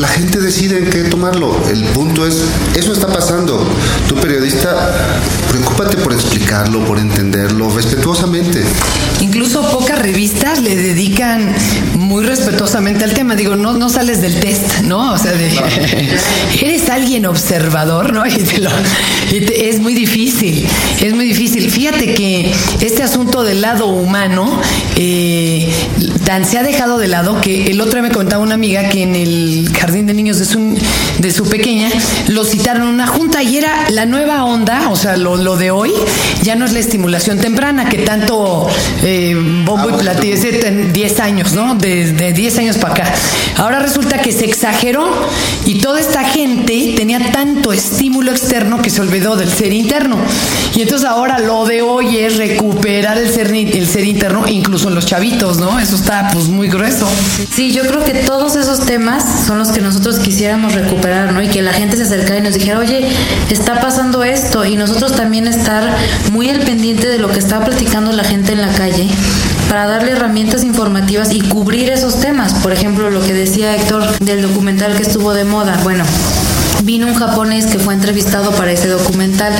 la 0.00 0.08
gente 0.08 0.38
decide 0.38 0.78
en 0.78 0.90
qué 0.90 1.04
tomarlo. 1.04 1.54
El 1.70 1.84
punto 1.86 2.26
es, 2.26 2.42
eso 2.74 2.92
está 2.92 3.06
pasando. 3.08 3.66
Tú 4.08 4.14
periodista, 4.16 5.20
preocúpate 5.50 5.96
por 5.98 6.12
explicarlo, 6.14 6.84
por 6.86 6.98
entenderlo 6.98 7.68
respetuosamente. 7.70 8.62
Incluso 9.20 9.60
pocas 9.70 9.98
revistas 9.98 10.62
le 10.62 10.74
dedican 10.76 11.54
muy 11.94 12.24
respetuosamente 12.24 13.04
al 13.04 13.12
tema. 13.12 13.36
Digo, 13.36 13.56
no, 13.56 13.74
no 13.74 13.90
sales 13.90 14.22
del 14.22 14.40
test, 14.40 14.80
¿no? 14.84 15.12
O 15.12 15.18
sea, 15.18 15.32
de, 15.32 15.48
eres 16.62 16.88
alguien 16.88 17.26
observador, 17.26 18.12
¿no? 18.12 18.24
Y, 18.30 18.42
te 18.42 18.58
lo- 18.58 18.70
y 19.32 19.40
te- 19.40 19.68
es 19.68 19.80
muy 19.80 19.92
difícil, 19.94 20.66
es 21.00 21.12
muy 21.14 21.26
difícil. 21.26 21.70
Fíjate 21.70 22.14
que 22.14 22.52
este 22.80 23.02
asunto 23.02 23.42
del 23.42 23.60
lado 23.60 23.86
humano 23.88 24.60
eh, 24.96 25.68
tan 26.24 26.44
se 26.46 26.58
ha 26.58 26.62
dejado 26.62 26.96
de 26.98 27.08
lado 27.08 27.40
que 27.40 27.70
el 27.70 27.80
otro 27.80 28.00
día 28.00 28.08
me 28.08 28.14
contaba 28.14 28.42
una 28.42 28.54
amiga 28.54 28.88
que 28.88 29.02
en 29.02 29.14
el 29.16 29.70
jardín 29.90 30.06
de 30.06 30.14
niños 30.14 30.38
de 30.38 30.44
su, 30.44 30.78
de 31.18 31.30
su 31.32 31.44
pequeña 31.48 31.88
lo 32.28 32.44
citaron 32.44 32.82
en 32.82 32.88
una 32.88 33.06
junta 33.08 33.42
y 33.42 33.56
era 33.56 33.90
la 33.90 34.06
nueva 34.06 34.44
onda, 34.44 34.88
o 34.90 34.96
sea, 34.96 35.16
lo, 35.16 35.36
lo 35.36 35.56
de 35.56 35.72
hoy, 35.72 35.92
ya 36.42 36.54
no 36.54 36.64
es 36.64 36.72
la 36.72 36.78
estimulación 36.78 37.38
temprana 37.38 37.88
que 37.88 37.98
tanto 37.98 38.68
eh, 39.02 39.34
bombo 39.64 39.90
y 39.90 39.94
platillo, 39.94 40.34
es 40.34 40.42
de 40.42 40.52
ten- 40.52 40.92
10 40.92 41.20
años, 41.20 41.52
¿no? 41.54 41.74
De, 41.74 42.12
de 42.12 42.32
10 42.32 42.58
años 42.58 42.78
para 42.78 42.94
acá. 42.94 43.14
Ahora 43.56 43.80
resulta 43.80 44.18
que 44.22 44.30
se 44.30 44.44
exageró 44.44 45.10
y 45.66 45.78
toda 45.78 45.98
esta 46.00 46.22
gente 46.24 46.94
tenía 46.96 47.32
tanto 47.32 47.72
estímulo 47.72 48.30
externo 48.30 48.80
que 48.80 48.90
se 48.90 49.00
olvidó 49.00 49.34
del 49.36 49.50
ser 49.50 49.72
interno. 49.72 50.18
Y 50.76 50.82
entonces 50.82 51.08
ahora 51.08 51.38
lo 51.40 51.64
de 51.66 51.82
hoy 51.82 52.18
es 52.18 52.36
recuperar 52.36 53.18
el 53.18 53.28
ser, 53.32 53.52
el 53.52 53.88
ser 53.88 54.04
interno, 54.04 54.46
incluso 54.48 54.88
en 54.88 54.94
los 54.94 55.04
chavitos, 55.06 55.58
¿no? 55.58 55.80
Eso 55.80 55.96
está 55.96 56.30
pues 56.32 56.46
muy 56.46 56.68
grueso. 56.68 57.08
Sí, 57.52 57.72
yo 57.72 57.82
creo 57.82 58.04
que 58.04 58.14
todos 58.14 58.54
esos 58.56 58.86
temas 58.86 59.24
son 59.46 59.58
los 59.58 59.72
que 59.72 59.79
nosotros 59.80 60.18
quisiéramos 60.18 60.74
recuperar, 60.74 61.32
¿no? 61.32 61.42
Y 61.42 61.48
que 61.48 61.62
la 61.62 61.72
gente 61.72 61.96
se 61.96 62.04
acercara 62.04 62.38
y 62.38 62.42
nos 62.42 62.54
dijera, 62.54 62.78
oye, 62.78 63.06
está 63.50 63.80
pasando 63.80 64.24
esto. 64.24 64.64
Y 64.64 64.76
nosotros 64.76 65.14
también 65.16 65.46
estar 65.46 65.96
muy 66.32 66.48
al 66.50 66.60
pendiente 66.60 67.08
de 67.08 67.18
lo 67.18 67.28
que 67.28 67.38
está 67.38 67.64
platicando 67.64 68.12
la 68.12 68.24
gente 68.24 68.52
en 68.52 68.60
la 68.60 68.72
calle 68.72 69.08
para 69.68 69.86
darle 69.86 70.12
herramientas 70.12 70.64
informativas 70.64 71.32
y 71.32 71.40
cubrir 71.42 71.90
esos 71.90 72.20
temas. 72.20 72.54
Por 72.54 72.72
ejemplo, 72.72 73.10
lo 73.10 73.22
que 73.22 73.32
decía 73.32 73.76
Héctor 73.76 74.18
del 74.18 74.42
documental 74.42 74.96
que 74.96 75.02
estuvo 75.02 75.32
de 75.32 75.44
moda. 75.44 75.78
Bueno. 75.84 76.04
Vino 76.82 77.06
un 77.06 77.14
japonés 77.14 77.66
que 77.66 77.78
fue 77.78 77.94
entrevistado 77.94 78.50
para 78.52 78.72
ese 78.72 78.88
documental. 78.88 79.52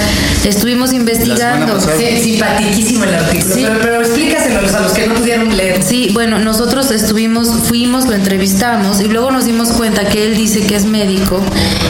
Estuvimos 0.45 0.93
investigando. 0.93 1.79
Sí, 1.81 2.19
simpaticísimo 2.23 3.05
el 3.05 3.15
artículo. 3.15 3.55
Sí. 3.55 3.62
Pero, 3.67 3.79
pero 3.81 4.00
explícaselo 4.00 4.59
a 4.59 4.81
los 4.81 4.93
que 4.93 5.07
no 5.07 5.15
pudieron 5.15 5.57
leer. 5.57 5.83
Sí, 5.83 6.11
bueno, 6.12 6.39
nosotros 6.39 6.91
estuvimos, 6.91 7.49
fuimos, 7.69 8.07
lo 8.07 8.15
entrevistamos 8.15 9.00
y 9.00 9.05
luego 9.05 9.31
nos 9.31 9.45
dimos 9.45 9.69
cuenta 9.73 10.07
que 10.07 10.25
él 10.27 10.35
dice 10.37 10.61
que 10.67 10.77
es 10.77 10.85
médico 10.87 11.41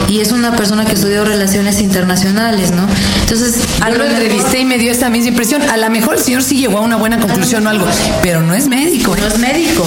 y 0.09 0.19
es 0.19 0.31
una 0.31 0.55
persona 0.55 0.85
que 0.85 0.93
estudió 0.93 1.23
relaciones 1.25 1.79
internacionales, 1.81 2.71
¿no? 2.71 2.85
Entonces, 3.21 3.55
Yo 3.79 3.85
lo 3.85 3.91
mejor- 3.91 4.07
entrevisté 4.07 4.59
y 4.59 4.65
me 4.65 4.77
dio 4.77 4.91
esa 4.91 5.09
misma 5.09 5.29
impresión. 5.29 5.61
A 5.69 5.77
lo 5.77 5.89
mejor 5.89 6.15
el 6.15 6.21
señor 6.21 6.43
sí 6.43 6.57
llegó 6.57 6.79
a 6.79 6.81
una 6.81 6.97
buena 6.97 7.19
conclusión 7.19 7.65
o 7.65 7.69
algo, 7.69 7.85
pero 8.21 8.41
no 8.41 8.53
es 8.53 8.67
médico. 8.67 9.15
¿eh? 9.15 9.19
No 9.21 9.27
es 9.27 9.37
médico, 9.39 9.85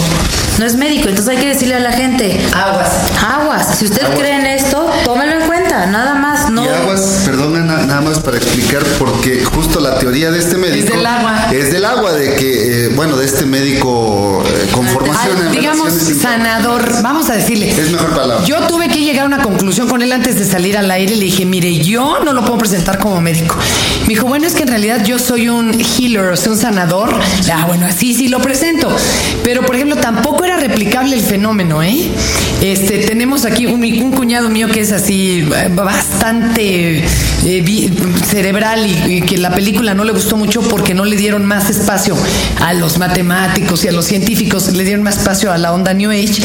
no 0.58 0.64
es 0.66 0.74
médico. 0.76 1.08
Entonces 1.08 1.28
hay 1.36 1.42
que 1.42 1.48
decirle 1.48 1.74
a 1.74 1.80
la 1.80 1.92
gente, 1.92 2.40
Aguas. 2.54 2.88
aguas, 3.22 3.78
si 3.78 3.84
usted 3.84 4.02
cree 4.16 4.36
en 4.36 4.46
esto, 4.46 4.90
tómelo 5.04 5.33
nada 5.86 6.14
más, 6.14 6.50
no. 6.50 6.64
Y 6.64 6.68
aguas, 6.68 7.22
perdona 7.24 7.60
na- 7.60 7.86
nada 7.86 8.00
más 8.00 8.18
para 8.20 8.36
explicar, 8.36 8.82
porque 8.98 9.44
justo 9.44 9.80
la 9.80 9.98
teoría 9.98 10.30
de 10.30 10.38
este 10.38 10.56
médico 10.56 10.96
del 10.96 11.06
agua. 11.06 11.46
es 11.52 11.72
del 11.72 11.84
agua, 11.84 12.12
de 12.12 12.34
que, 12.34 12.86
eh, 12.86 12.88
bueno, 12.94 13.16
de 13.16 13.26
este 13.26 13.44
médico 13.46 14.42
eh, 14.46 14.68
con 14.72 14.86
formación 14.88 15.36
Ah, 15.40 15.46
en 15.46 15.52
digamos 15.52 15.92
sanador, 16.20 17.02
vamos 17.02 17.28
a 17.30 17.34
decirle. 17.34 17.70
Es 17.70 17.90
mejor 17.90 18.14
palabra. 18.14 18.44
Yo 18.44 18.58
tuve 18.66 18.88
que 18.88 19.00
llegar 19.00 19.24
a 19.24 19.26
una 19.26 19.42
conclusión 19.42 19.88
con 19.88 20.02
él 20.02 20.12
antes 20.12 20.38
de 20.38 20.44
salir 20.44 20.76
al 20.78 20.90
aire. 20.90 21.16
Le 21.16 21.24
dije, 21.24 21.44
mire, 21.46 21.76
yo 21.78 22.18
no 22.24 22.32
lo 22.32 22.42
puedo 22.44 22.58
presentar 22.58 22.98
como 22.98 23.20
médico. 23.20 23.56
Me 24.02 24.08
dijo, 24.08 24.26
bueno, 24.26 24.46
es 24.46 24.54
que 24.54 24.62
en 24.62 24.68
realidad 24.68 25.04
yo 25.04 25.18
soy 25.18 25.48
un 25.48 25.72
healer, 25.72 26.32
o 26.32 26.36
sea, 26.36 26.52
un 26.52 26.58
sanador. 26.58 27.14
Ah, 27.52 27.64
bueno, 27.66 27.86
así 27.86 28.14
sí 28.14 28.28
lo 28.28 28.40
presento. 28.40 28.94
Pero, 29.42 29.64
por 29.64 29.74
ejemplo, 29.76 29.96
tampoco 29.96 30.44
era 30.44 30.56
replicable 30.56 31.14
el 31.16 31.22
fenómeno, 31.22 31.82
¿eh? 31.82 32.10
Este, 32.62 32.98
tenemos 32.98 33.44
aquí 33.44 33.66
un, 33.66 33.82
un 33.84 34.12
cuñado 34.12 34.48
mío 34.48 34.68
que 34.68 34.80
es 34.80 34.92
así 34.92 35.46
bastante 35.68 37.04
eh, 37.44 37.90
cerebral 38.30 38.86
y, 39.10 39.22
que 39.22 39.36
la 39.38 39.50
película 39.54 39.94
no 39.94 40.04
le 40.04 40.12
gustó 40.12 40.36
mucho 40.36 40.62
porque 40.62 40.94
no 40.94 41.04
le 41.04 41.16
dieron 41.16 41.44
más 41.44 41.70
espacio 41.70 42.16
a 42.60 42.72
los 42.74 42.98
matemáticos 42.98 43.84
y 43.84 43.88
a 43.88 43.92
los 43.92 44.04
científicos, 44.06 44.72
le 44.72 44.84
dieron 44.84 45.02
más 45.02 45.18
espacio 45.18 45.52
a 45.52 45.58
la 45.58 45.72
onda 45.72 45.94
New 45.94 46.10
Age. 46.10 46.42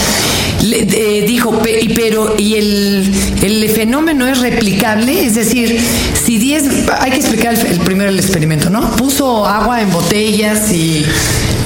Le- 0.63 0.87
eh, 0.91 1.25
dijo, 1.25 1.57
"Pe- 1.59 1.79
y 1.81 1.89
pero 1.89 2.35
y 2.37 2.55
el, 2.55 3.13
el 3.41 3.69
fenómeno 3.69 4.27
es 4.27 4.39
replicable, 4.39 5.25
es 5.25 5.35
decir, 5.35 5.79
si 6.25 6.37
10, 6.37 6.63
hay 6.99 7.11
que 7.11 7.17
explicar 7.17 7.53
el, 7.53 7.65
el 7.65 7.79
primero 7.79 8.09
el 8.09 8.19
experimento, 8.19 8.69
¿no? 8.69 8.91
Puso 8.97 9.45
agua 9.45 9.81
en 9.81 9.89
botellas 9.91 10.71
y 10.71 11.05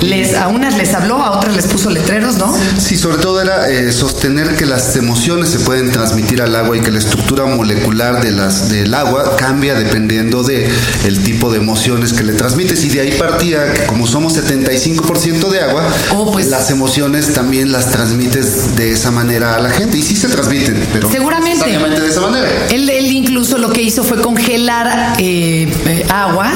les, 0.01 0.35
a 0.35 0.47
unas 0.49 0.77
les 0.77 0.93
habló, 0.93 1.15
a 1.23 1.31
otras 1.37 1.55
les 1.55 1.65
puso 1.67 1.89
letreros, 1.89 2.37
¿no? 2.37 2.53
Sí, 2.77 2.97
sobre 2.97 3.17
todo 3.17 3.41
era 3.41 3.69
eh, 3.69 3.91
sostener 3.91 4.55
que 4.55 4.65
las 4.65 4.95
emociones 4.95 5.49
se 5.49 5.59
pueden 5.59 5.91
transmitir 5.91 6.41
al 6.41 6.55
agua 6.55 6.77
y 6.77 6.81
que 6.81 6.91
la 6.91 6.99
estructura 6.99 7.42
molecular 7.47 8.21
de 8.21 8.31
las, 8.31 8.69
del 8.69 8.93
agua 8.93 9.35
cambia 9.37 9.75
dependiendo 9.75 10.43
de 10.43 10.69
el 11.05 11.23
tipo 11.23 11.51
de 11.51 11.57
emociones 11.57 12.13
que 12.13 12.23
le 12.23 12.33
transmites. 12.33 12.83
Y 12.85 12.89
de 12.89 13.01
ahí 13.01 13.11
partía 13.17 13.73
que 13.73 13.85
como 13.85 14.07
somos 14.07 14.35
75% 14.37 15.49
de 15.49 15.61
agua, 15.61 15.83
Oh, 16.11 16.31
pues. 16.31 16.47
las 16.47 16.69
emociones 16.71 17.33
también 17.33 17.71
las 17.71 17.89
transmites 17.91 18.75
de 18.75 18.91
esa 18.91 19.11
manera 19.11 19.55
a 19.55 19.59
la 19.59 19.69
gente. 19.69 19.97
Y 19.97 20.01
sí 20.03 20.15
se 20.15 20.27
transmiten, 20.29 20.87
pero 20.91 21.09
Seguramente. 21.11 21.65
de 21.65 22.07
esa 22.07 22.21
manera. 22.21 22.47
Él, 22.71 22.89
él 22.89 23.11
incluso 23.11 23.57
lo 23.57 23.69
que 23.69 23.81
hizo 23.81 24.03
fue 24.03 24.21
congelar 24.21 25.15
eh, 25.19 25.67
eh, 25.87 26.05
agua. 26.09 26.51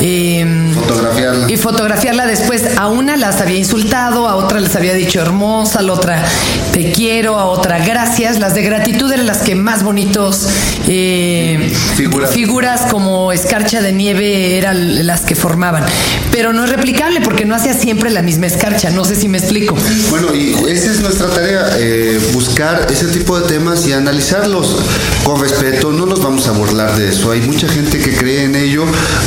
eh, 0.00 0.44
Fotografiarla. 0.86 1.50
Y 1.50 1.56
fotografiarla 1.56 2.26
después. 2.26 2.62
A 2.76 2.88
una 2.88 3.16
las 3.16 3.40
había 3.40 3.56
insultado, 3.58 4.28
a 4.28 4.36
otra 4.36 4.60
les 4.60 4.74
había 4.76 4.94
dicho 4.94 5.20
hermosa, 5.20 5.80
a 5.80 5.82
la 5.82 5.92
otra 5.92 6.24
te 6.72 6.92
quiero, 6.92 7.38
a 7.38 7.46
otra 7.46 7.84
gracias. 7.84 8.38
Las 8.38 8.54
de 8.54 8.62
gratitud 8.62 9.10
eran 9.12 9.26
las 9.26 9.38
que 9.38 9.54
más 9.54 9.82
bonitos 9.82 10.48
eh, 10.86 11.72
Figuras. 11.96 12.30
figuras 12.30 12.82
como 12.90 13.32
escarcha 13.32 13.80
de 13.80 13.92
nieve 13.92 14.58
eran 14.58 15.06
las 15.06 15.22
que 15.22 15.34
formaban. 15.34 15.84
Pero 16.30 16.52
no 16.52 16.64
es 16.64 16.70
replicable 16.70 17.20
porque 17.20 17.44
no 17.44 17.54
hacía 17.54 17.74
siempre 17.74 18.10
la 18.10 18.22
misma 18.22 18.46
escarcha. 18.46 18.90
No 18.90 19.04
sé 19.04 19.16
si 19.16 19.28
me 19.28 19.38
explico. 19.38 19.76
Bueno, 20.10 20.34
y 20.34 20.54
esa 20.68 20.90
es 20.90 21.00
nuestra 21.00 21.28
tarea, 21.28 21.76
eh, 21.78 22.20
buscar 22.32 22.86
ese 22.90 23.06
tipo 23.08 23.38
de 23.40 23.48
temas 23.48 23.86
y 23.86 23.92
analizarlos 23.92 24.76
con 25.24 25.40
respeto. 25.40 25.90
No 25.90 26.06
nos 26.06 26.22
vamos 26.22 26.46
a 26.46 26.52
burlar 26.52 26.94
de 26.96 27.08
eso. 27.08 27.30
Hay 27.32 27.40
mucha 27.40 27.66
gente 27.68 27.98
que 27.98 28.14
cree 28.14 28.44
en 28.44 28.54
ello. 28.54 28.84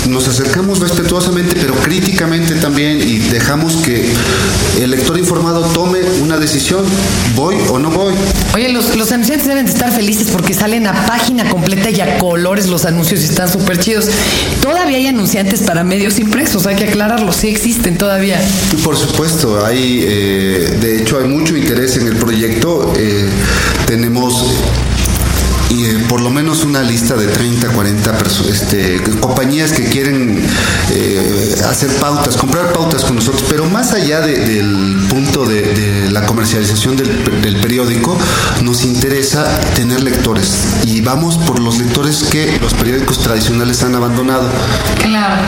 Nos 0.08 0.28
acercamos 0.28 0.80
respetuosamente, 0.80 1.56
pero 1.60 1.74
críticamente 1.76 2.56
también 2.56 3.02
y 3.02 3.18
dejamos 3.18 3.78
que 3.78 4.14
el 4.80 4.92
lector 4.92 5.18
informado 5.18 5.62
tome 5.74 6.00
una 6.22 6.38
decisión. 6.38 6.86
¿Voy 7.36 7.56
o 7.70 7.80
no 7.80 7.90
voy? 7.90 8.14
Oye, 8.54 8.70
los, 8.70 8.96
los 8.96 9.12
anunciantes 9.12 9.48
deben 9.48 9.66
de 9.66 9.72
estar 9.72 9.92
felices 9.92 10.30
porque 10.32 10.54
salen 10.54 10.88
a 10.88 11.06
página 11.08 11.50
completa 11.50 11.90
y 11.90 12.00
a 12.00 12.18
colores 12.20 12.68
los 12.68 12.86
anuncios 12.86 13.22
y 13.22 13.26
están 13.26 13.52
súper 13.52 13.80
chidos. 13.80 14.10
Todavía 14.62 14.98
hay 14.98 15.08
anunciantes 15.08 15.62
para 15.62 15.84
medios 15.84 16.20
impresos, 16.20 16.68
hay 16.68 16.76
que 16.76 16.86
aclararlo, 16.86 17.32
sí 17.32 17.48
existen 17.48 17.98
todavía. 17.98 18.40
Por 18.84 18.96
supuesto, 18.96 19.66
hay, 19.66 20.04
eh, 20.08 20.78
de 20.80 21.02
hecho, 21.02 21.18
hay 21.20 21.28
mucho 21.28 21.58
interés 21.58 21.98
en 21.98 22.08
el 22.08 22.16
proyecto. 22.16 22.94
Eh, 22.98 23.28
tenemos 23.86 24.46
y, 25.70 25.86
eh, 25.86 26.06
por 26.08 26.22
lo 26.22 26.30
menos 26.30 26.64
una 26.64 26.82
lista 26.82 27.16
de 27.16 27.28
30, 27.28 27.68
40 27.70 28.18
perso- 28.18 28.48
este, 28.50 29.02
compañías 29.20 29.72
que 29.74 29.86
quieren 29.86 30.42
eh, 30.92 31.56
hacer 31.70 31.90
pautas, 31.98 32.38
comprar 32.38 32.72
pautas 32.74 33.04
con 33.04 33.16
nosotros, 33.16 33.44
pero 33.50 33.66
más 33.66 33.94
allá 33.94 34.22
de- 34.22 34.38
del 34.40 35.08
punto 35.10 35.46
de, 35.46 36.08
la 36.12 36.26
comercialización 36.26 36.96
del, 36.96 37.42
del 37.42 37.58
periódico, 37.58 38.18
nos 38.62 38.84
interesa 38.86 39.46
tener 39.76 40.02
lectores 40.04 40.66
y 40.86 41.02
vamos 41.02 41.38
por 41.38 41.60
los 41.60 41.78
lectores 41.78 42.24
que 42.24 42.58
los 42.62 42.74
periódicos 42.74 43.20
tradicionales 43.20 43.84
han 43.84 43.94
abandonado. 43.96 44.50
Claro. 45.04 45.42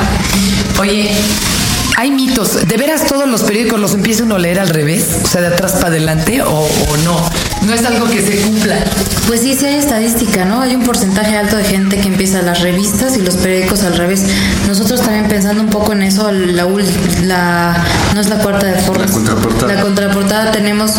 Oye, 0.79 1.11
hay 1.97 2.11
mitos. 2.11 2.67
¿De 2.67 2.77
veras 2.77 3.05
todos 3.07 3.27
los 3.27 3.41
periódicos 3.43 3.79
los 3.79 3.93
empieza 3.93 4.23
uno 4.23 4.35
a 4.35 4.39
leer 4.39 4.59
al 4.59 4.69
revés? 4.69 5.17
O 5.23 5.27
sea, 5.27 5.41
de 5.41 5.47
atrás 5.47 5.73
para 5.73 5.87
adelante 5.87 6.41
o, 6.41 6.49
o 6.59 6.97
no. 7.03 7.17
No 7.65 7.73
es 7.73 7.85
algo 7.85 8.07
que 8.09 8.21
se 8.21 8.37
cumpla. 8.41 8.77
Pues 9.27 9.41
sí, 9.41 9.53
sí 9.53 9.65
hay 9.65 9.75
estadística, 9.75 10.43
¿no? 10.45 10.61
Hay 10.61 10.75
un 10.75 10.83
porcentaje 10.83 11.35
alto 11.37 11.57
de 11.57 11.63
gente 11.63 11.97
que 11.99 12.07
empieza 12.07 12.41
las 12.41 12.61
revistas 12.61 13.15
y 13.17 13.21
los 13.21 13.35
periódicos 13.35 13.83
al 13.83 13.95
revés. 13.95 14.23
Nosotros 14.67 15.01
también 15.01 15.27
pensando 15.27 15.61
un 15.61 15.69
poco 15.69 15.91
en 15.93 16.01
eso, 16.01 16.31
la, 16.31 16.65
ul- 16.65 16.85
la 17.25 17.77
no 18.15 18.21
es 18.21 18.29
la 18.29 18.37
cuarta 18.37 18.65
de 18.67 18.79
formas. 18.79 19.09
La 19.09 19.13
contraportada. 19.13 19.73
La 19.75 19.81
contraportada 19.81 20.51
tenemos, 20.51 20.93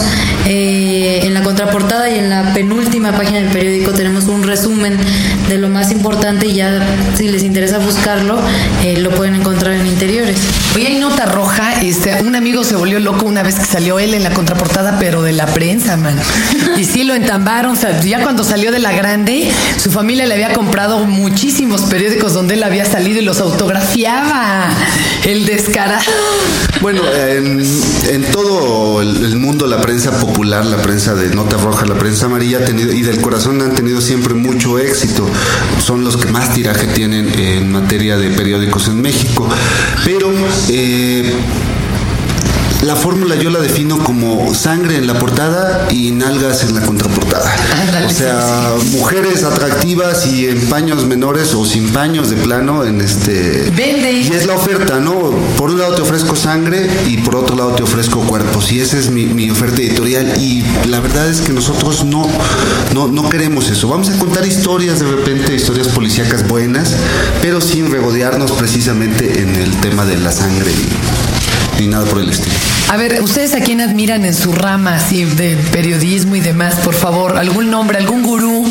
eh, 0.46 1.20
en 1.24 1.34
la 1.34 1.42
contraportada 1.42 2.08
y 2.10 2.18
en 2.18 2.30
la 2.30 2.52
penúltima 2.54 3.12
página 3.12 3.38
del 3.40 3.48
periódico 3.48 3.92
tenemos 3.92 4.24
un 4.24 4.42
resumen 4.44 4.96
de 5.48 5.58
lo 5.58 5.68
más 5.68 5.90
importante 5.90 6.46
y 6.46 6.54
ya 6.54 6.86
si 7.16 7.26
les 7.28 7.42
interesa 7.42 7.78
buscarlo, 7.78 8.38
eh, 8.84 8.96
lo 8.98 9.10
pueden 9.10 9.34
encontrar 9.34 9.72
en 9.74 9.86
interiores. 9.86 10.38
Oye, 10.76 10.86
hay 10.86 10.98
nota 10.98 11.26
roja. 11.26 11.80
Este, 11.82 12.22
un 12.22 12.36
amigo 12.36 12.62
se 12.62 12.76
volvió 12.76 13.00
loco 13.00 13.26
una 13.26 13.42
vez 13.42 13.56
que 13.56 13.64
salió 13.64 13.98
él 13.98 14.14
en 14.14 14.22
la 14.22 14.30
contraportada, 14.30 14.98
pero 15.00 15.22
de 15.22 15.32
la 15.32 15.46
prensa, 15.46 15.96
man. 15.96 16.16
Y 16.76 16.84
sí 16.84 17.04
lo 17.04 17.14
entambaron. 17.14 17.72
O 17.72 17.76
sea, 17.76 18.00
ya 18.00 18.22
cuando 18.22 18.44
salió 18.44 18.72
de 18.72 18.78
la 18.78 18.92
grande, 18.92 19.50
su 19.76 19.90
familia 19.90 20.26
le 20.26 20.34
había 20.34 20.52
comprado 20.52 21.04
muchísimos 21.06 21.82
periódicos 21.82 22.34
donde 22.34 22.54
él 22.54 22.62
había 22.62 22.84
salido 22.84 23.20
y 23.20 23.24
los 23.24 23.40
autografiaba. 23.40 24.68
El 25.24 25.46
descarado. 25.46 26.02
Bueno, 26.80 27.02
en, 27.12 27.62
en 28.08 28.24
todo 28.32 29.02
el, 29.02 29.36
mundo 29.36 29.66
la 29.66 29.80
prensa 29.80 30.18
popular, 30.18 30.64
la 30.64 30.78
prensa 30.78 31.14
de 31.14 31.28
nota 31.34 31.56
roja, 31.58 31.84
la 31.84 31.94
prensa 31.96 32.26
amarilla 32.26 32.58
ha 32.58 32.64
tenido, 32.64 32.92
y 32.92 33.02
del 33.02 33.20
corazón 33.20 33.60
han 33.60 33.74
tenido 33.74 34.00
siempre 34.00 34.34
mucho 34.34 34.78
éxito. 34.78 35.28
Son 35.78 36.04
los 36.04 36.16
que 36.16 36.30
más 36.30 36.54
tiraje 36.54 36.86
tienen 36.86 37.28
en 37.38 37.70
materia 37.70 38.16
de 38.16 38.30
periódicos 38.30 38.88
en 38.88 39.02
México. 39.02 39.48
Pero 40.04 40.32
eh, 40.70 41.34
la 42.82 42.96
fórmula 42.96 43.36
yo 43.36 43.50
la 43.50 43.60
defino 43.60 43.98
como 43.98 44.54
sangre 44.54 44.96
en 44.96 45.06
la 45.06 45.18
portada 45.18 45.88
y 45.90 46.12
nalgas 46.12 46.64
en 46.64 46.74
la 46.74 46.80
contraportada. 46.80 47.54
O 48.06 48.10
sea, 48.10 48.72
mujeres 48.92 49.44
atractivas 49.44 50.26
y 50.26 50.46
en 50.46 50.60
paños 50.68 51.04
menores 51.04 51.52
o 51.54 51.66
sin 51.66 51.90
paños 51.90 52.30
de 52.30 52.36
plano 52.36 52.84
en 52.84 53.00
este 53.00 53.70
Vende. 53.76 54.12
y 54.12 54.32
es 54.32 54.46
la 54.46 54.54
oferta, 54.54 54.98
¿no? 54.98 55.30
Por 55.56 55.70
un 55.70 55.78
lado 55.78 55.94
te 55.94 56.02
ofrezco 56.02 56.34
sangre 56.34 56.88
y 57.06 57.18
por 57.18 57.36
otro 57.36 57.54
lado 57.54 57.72
te 57.72 57.82
ofrezco 57.82 58.20
cuerpos 58.20 58.72
y 58.72 58.80
esa 58.80 58.98
es 58.98 59.10
mi, 59.10 59.26
mi 59.26 59.50
oferta 59.50 59.80
editorial 59.82 60.32
y 60.40 60.64
la 60.88 61.00
verdad 61.00 61.28
es 61.28 61.42
que 61.42 61.52
nosotros 61.52 62.04
no, 62.04 62.26
no, 62.94 63.08
no 63.08 63.28
queremos 63.28 63.68
eso. 63.68 63.88
Vamos 63.88 64.08
a 64.08 64.18
contar 64.18 64.46
historias 64.46 65.00
de 65.00 65.06
repente, 65.06 65.54
historias 65.54 65.88
policíacas 65.88 66.48
buenas, 66.48 66.96
pero 67.42 67.60
sin 67.60 67.90
regodearnos 67.90 68.52
precisamente 68.52 69.42
en 69.42 69.56
el 69.56 69.76
tema 69.80 70.06
de 70.06 70.16
la 70.16 70.32
sangre 70.32 70.72
ni 71.80 71.86
nada 71.88 72.04
por 72.04 72.20
el 72.20 72.30
estilo. 72.30 72.54
A 72.88 72.96
ver, 72.96 73.22
¿ustedes 73.22 73.54
a 73.54 73.60
quién 73.60 73.80
admiran 73.80 74.24
en 74.24 74.34
su 74.34 74.52
rama 74.52 74.96
así 74.96 75.24
de 75.24 75.56
periodismo 75.72 76.36
y 76.36 76.40
demás? 76.40 76.74
Por 76.84 76.94
favor, 76.94 77.36
algún 77.38 77.70
nombre, 77.70 77.98
algún 77.98 78.22
gurú. 78.22 78.64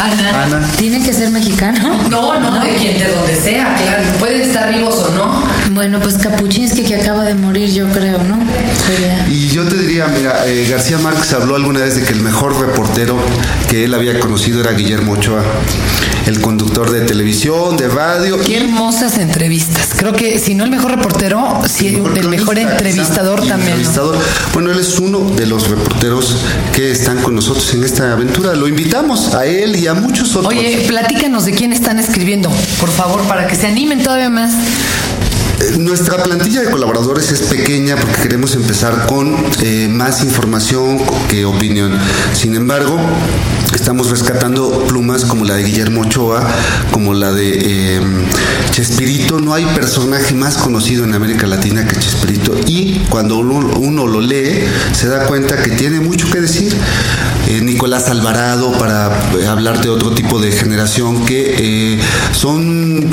Ana. 0.00 0.42
Ana. 0.44 0.70
¿Tiene 0.76 1.02
que 1.04 1.12
ser 1.12 1.30
mexicano? 1.30 2.02
No, 2.10 2.38
no, 2.40 2.60
de 2.64 2.74
quien, 2.74 2.98
de 2.98 3.08
donde 3.08 3.36
sea, 3.40 3.74
claro. 3.76 4.02
Pueden 4.18 4.40
estar 4.40 4.74
vivos 4.74 4.94
o 4.96 5.10
no. 5.14 5.44
Bueno, 5.70 6.00
pues 6.00 6.16
Kapuczynski 6.16 6.82
que 6.82 6.96
acaba 6.96 7.22
de 7.24 7.34
morir, 7.34 7.70
yo 7.72 7.88
creo, 7.88 8.18
¿no? 8.24 8.38
Sería- 8.86 9.26
Y 9.28 9.48
yo 9.50 9.62
te 9.64 9.76
diría, 9.76 10.08
mira, 10.08 10.46
eh, 10.46 10.66
García 10.68 10.98
Márquez 10.98 11.32
habló 11.32 11.54
alguna 11.54 11.80
vez 11.80 11.94
de 11.94 12.02
que 12.02 12.12
el 12.12 12.20
mejor 12.22 12.58
reportero 12.60 13.16
que 13.70 13.84
él 13.84 13.94
había 13.94 14.18
conocido 14.18 14.60
era 14.60 14.72
Guillermo 14.72 15.12
Ochoa, 15.12 15.42
el 16.26 16.40
conductor 16.40 16.90
de 16.90 17.02
televisión, 17.02 17.76
de 17.76 17.88
radio. 17.88 18.38
Qué 18.40 18.56
hermosas 18.58 19.16
entrevistas. 19.18 19.83
Creo 20.04 20.16
que 20.16 20.38
si 20.38 20.54
no 20.54 20.64
el 20.64 20.70
mejor 20.70 20.90
reportero, 20.90 21.62
sí 21.66 21.98
el 22.14 22.28
mejor 22.28 22.58
entrevistador 22.58 23.38
exacto, 23.38 23.64
también. 23.64 23.88
Bueno, 24.52 24.70
él 24.70 24.78
es 24.78 24.98
uno 24.98 25.30
de 25.30 25.46
los 25.46 25.70
reporteros 25.70 26.36
que 26.74 26.90
están 26.90 27.22
con 27.22 27.34
nosotros 27.34 27.72
en 27.72 27.84
esta 27.84 28.12
aventura. 28.12 28.54
Lo 28.54 28.68
invitamos 28.68 29.32
a 29.34 29.46
él 29.46 29.76
y 29.76 29.86
a 29.86 29.94
muchos 29.94 30.36
otros. 30.36 30.52
Oye, 30.52 30.84
platícanos 30.86 31.46
de 31.46 31.52
quién 31.52 31.72
están 31.72 31.98
escribiendo, 31.98 32.50
por 32.80 32.90
favor, 32.90 33.22
para 33.22 33.46
que 33.46 33.56
se 33.56 33.66
animen 33.66 34.02
todavía 34.02 34.28
más. 34.28 34.52
Nuestra 35.78 36.22
plantilla 36.22 36.60
de 36.62 36.70
colaboradores 36.70 37.32
es 37.32 37.42
pequeña 37.42 37.96
porque 37.96 38.22
queremos 38.22 38.54
empezar 38.54 39.06
con 39.06 39.34
eh, 39.62 39.88
más 39.90 40.22
información 40.22 41.00
que 41.28 41.44
opinión. 41.44 41.98
Sin 42.32 42.54
embargo, 42.54 42.96
estamos 43.74 44.10
rescatando 44.10 44.84
plumas 44.86 45.24
como 45.24 45.44
la 45.44 45.54
de 45.54 45.64
Guillermo 45.64 46.02
Ochoa, 46.02 46.46
como 46.92 47.14
la 47.14 47.32
de 47.32 47.58
eh, 47.60 48.00
Chespirito. 48.70 49.40
No 49.40 49.54
hay 49.54 49.64
personaje 49.66 50.34
más 50.34 50.56
conocido 50.58 51.04
en 51.04 51.14
América 51.14 51.46
Latina 51.46 51.86
que 51.86 51.96
Chespirito. 51.96 52.54
Y 52.66 53.00
cuando 53.08 53.38
uno, 53.38 54.06
lo 54.06 54.20
lee, 54.20 54.64
se 54.92 55.08
da 55.08 55.26
cuenta 55.26 55.62
que 55.62 55.70
tiene 55.70 56.00
mucho 56.00 56.30
que 56.30 56.40
decir. 56.40 56.76
Eh, 57.48 57.60
Nicolás 57.60 58.08
Alvarado, 58.08 58.72
para 58.78 59.06
hablarte 59.48 59.88
de 59.88 59.90
otro 59.90 60.12
tipo 60.12 60.38
de 60.38 60.52
generación 60.52 61.24
que 61.24 62.00
son 62.32 63.10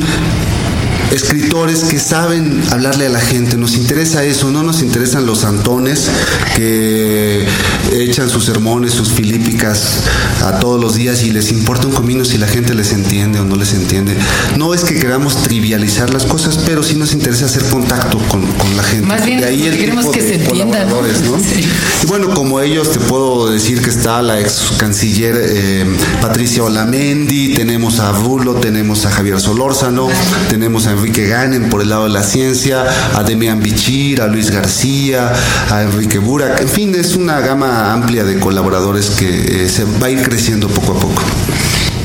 escritores 1.12 1.84
que 1.84 2.00
saben 2.00 2.62
hablarle 2.72 3.06
a 3.06 3.10
la 3.10 3.20
gente. 3.20 3.58
Nos 3.58 3.76
interesa 3.76 4.24
eso, 4.24 4.52
no 4.52 4.64
nos 4.64 4.82
interesan 4.82 5.26
los 5.26 5.40
santones 5.40 6.10
que 6.56 7.46
echan 7.92 8.30
sus 8.30 8.46
sermones, 8.46 8.94
sus 8.94 9.12
filípicas 9.12 10.04
a 10.44 10.60
todos 10.60 10.82
los 10.82 10.96
días 10.96 11.24
y 11.24 11.32
les 11.32 11.52
importa 11.52 11.88
un 11.88 11.94
comino 11.94 12.26
si 12.26 12.38
la 12.38 12.48
gente 12.48 12.74
les 12.74 12.94
entiende 12.94 13.40
o 13.40 13.46
no 13.46 13.56
les 13.56 13.74
entiende. 13.74 14.16
No 14.58 14.74
es 14.74 14.84
que 14.84 15.00
queramos 15.00 15.44
trivializar 15.44 16.10
las 16.12 16.26
cosas, 16.26 16.60
pero 16.66 16.84
sí 16.84 16.96
nos 16.96 17.14
interesa 17.14 17.46
hacer 17.46 17.64
contacto 17.66 18.18
con, 18.30 18.46
con 18.46 18.78
la 18.78 18.84
gente. 18.84 19.06
Más 19.06 19.26
bien, 19.26 19.42
De 19.42 19.48
ahí 19.48 19.68
el 19.68 19.78
queremos 19.78 20.08
que 20.08 20.22
se 20.22 20.36
entiendan, 20.36 20.88
¿no? 20.88 20.96
colaboradores, 20.96 21.22
¿no? 21.24 21.38
Sí. 21.52 21.68
Y 22.04 22.06
bueno, 22.06 22.30
como 22.34 22.62
ellos 22.62 22.92
te 22.92 23.00
puedo 23.00 23.50
decir 23.52 23.82
que 23.82 23.90
está 23.90 24.22
la 24.22 24.40
ex 24.40 24.74
canciller 24.78 25.36
eh, 25.38 25.86
Patricia 26.22 26.64
Olamendi, 26.64 27.54
tenemos 27.54 28.00
a 28.00 28.12
Rulo, 28.12 28.56
tenemos 28.56 29.06
a 29.06 29.12
Javier 29.12 29.40
Solórzano, 29.40 30.08
tenemos 30.50 30.88
a 30.88 30.94
Enrique 31.02 31.28
Ganen 31.28 31.68
por 31.68 31.82
el 31.82 31.90
lado 31.90 32.04
de 32.04 32.12
la 32.12 32.22
ciencia, 32.22 32.86
a 33.16 33.24
Demian 33.24 33.60
Bichir, 33.60 34.22
a 34.22 34.28
Luis 34.28 34.52
García, 34.52 35.34
a 35.72 35.82
Enrique 35.82 36.20
Burak, 36.20 36.62
en 36.62 36.70
fin, 36.70 36.94
es 36.94 37.16
una 37.16 37.40
gama 37.40 37.92
amplia 37.92 38.24
de 38.24 38.40
colaboradores 38.40 39.10
que 39.10 39.64
eh, 39.66 39.68
se 39.68 39.84
va 39.84 40.06
a 40.06 40.10
ir 40.12 40.22
creciendo 40.22 40.68
poco 40.68 40.92
a 40.92 41.00
poco. 41.00 41.24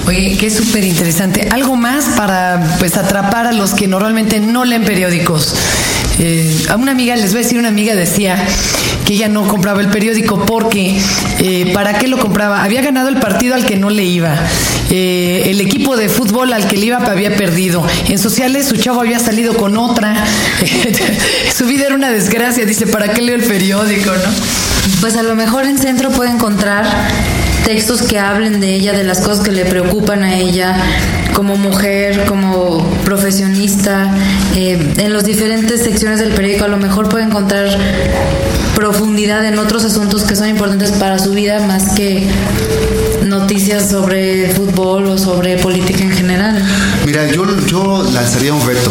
Oye, 0.07 0.39
qué 0.39 0.49
súper 0.49 0.85
interesante. 0.85 1.47
Algo 1.51 1.77
más 1.77 2.07
para 2.17 2.77
pues 2.79 2.97
atrapar 2.97 3.47
a 3.47 3.53
los 3.53 3.75
que 3.75 3.87
normalmente 3.87 4.41
no 4.41 4.65
leen 4.65 4.85
periódicos. 4.85 5.55
Eh, 6.19 6.67
a 6.69 6.77
una 6.77 6.93
amiga, 6.93 7.15
les 7.17 7.33
voy 7.33 7.41
a 7.41 7.43
decir, 7.43 7.59
una 7.59 7.69
amiga 7.69 7.95
decía 7.95 8.43
que 9.05 9.15
ella 9.15 9.29
no 9.29 9.47
compraba 9.47 9.81
el 9.81 9.89
periódico 9.89 10.45
porque 10.47 10.99
eh, 11.39 11.71
¿para 11.73 11.99
qué 11.99 12.09
lo 12.09 12.19
compraba? 12.19 12.65
Había 12.65 12.83
ganado 12.83 13.09
el 13.09 13.19
partido 13.19 13.55
al 13.55 13.67
que 13.67 13.77
no 13.77 13.91
le 13.91 14.05
iba. 14.05 14.35
Eh, 14.91 15.45
el 15.47 15.61
equipo 15.61 15.97
de 15.97 16.09
fútbol 16.09 16.53
al 16.53 16.67
que 16.67 16.77
le 16.77 16.87
iba 16.87 16.99
había 16.99 17.37
perdido. 17.37 17.87
En 18.09 18.19
sociales 18.19 18.67
su 18.67 18.77
chavo 18.77 19.01
había 19.01 19.19
salido 19.19 19.57
con 19.57 19.77
otra. 19.77 20.25
su 21.55 21.67
vida 21.67 21.87
era 21.87 21.95
una 21.95 22.11
desgracia. 22.11 22.65
Dice, 22.65 22.87
¿para 22.87 23.13
qué 23.13 23.23
leo 23.23 23.37
el 23.37 23.45
periódico? 23.45 24.11
¿no? 24.11 25.01
Pues 25.01 25.17
a 25.17 25.23
lo 25.23 25.35
mejor 25.35 25.67
en 25.67 25.79
centro 25.79 26.11
puede 26.11 26.31
encontrar 26.31 26.87
textos 27.65 28.03
que 28.03 28.19
hablen 28.19 28.61
de 28.61 28.75
ella, 28.75 28.93
de 28.93 29.05
las 29.05 29.21
cosas 29.21 29.45
que 29.45 29.51
le 29.51 29.65
preocupan 29.65 30.23
a 30.23 30.37
ella, 30.37 30.77
como 31.37 31.57
mujer, 31.59 32.25
como 32.25 32.83
profesionista, 33.05 34.11
eh, 34.57 34.95
en 34.97 35.13
las 35.13 35.23
diferentes 35.25 35.85
secciones 35.85 36.19
del 36.19 36.33
periódico 36.33 36.65
a 36.65 36.69
lo 36.69 36.79
mejor 36.79 37.11
puede 37.11 37.25
encontrar 37.25 37.69
profundidad 38.75 39.45
en 39.45 39.59
otros 39.59 39.85
asuntos 39.85 40.25
que 40.25 40.35
son 40.35 40.49
importantes 40.49 40.93
para 40.93 41.19
su 41.19 41.33
vida 41.33 41.61
más 41.67 41.95
que 41.95 42.27
noticias 43.27 43.91
sobre 43.91 44.51
fútbol 44.55 45.07
o 45.07 45.19
sobre 45.19 45.59
política 45.59 46.03
en 46.03 46.13
general. 46.13 46.63
Mira, 47.05 47.31
yo, 47.31 47.45
yo 47.67 48.03
lanzaría 48.13 48.53
un 48.53 48.67
reto. 48.67 48.91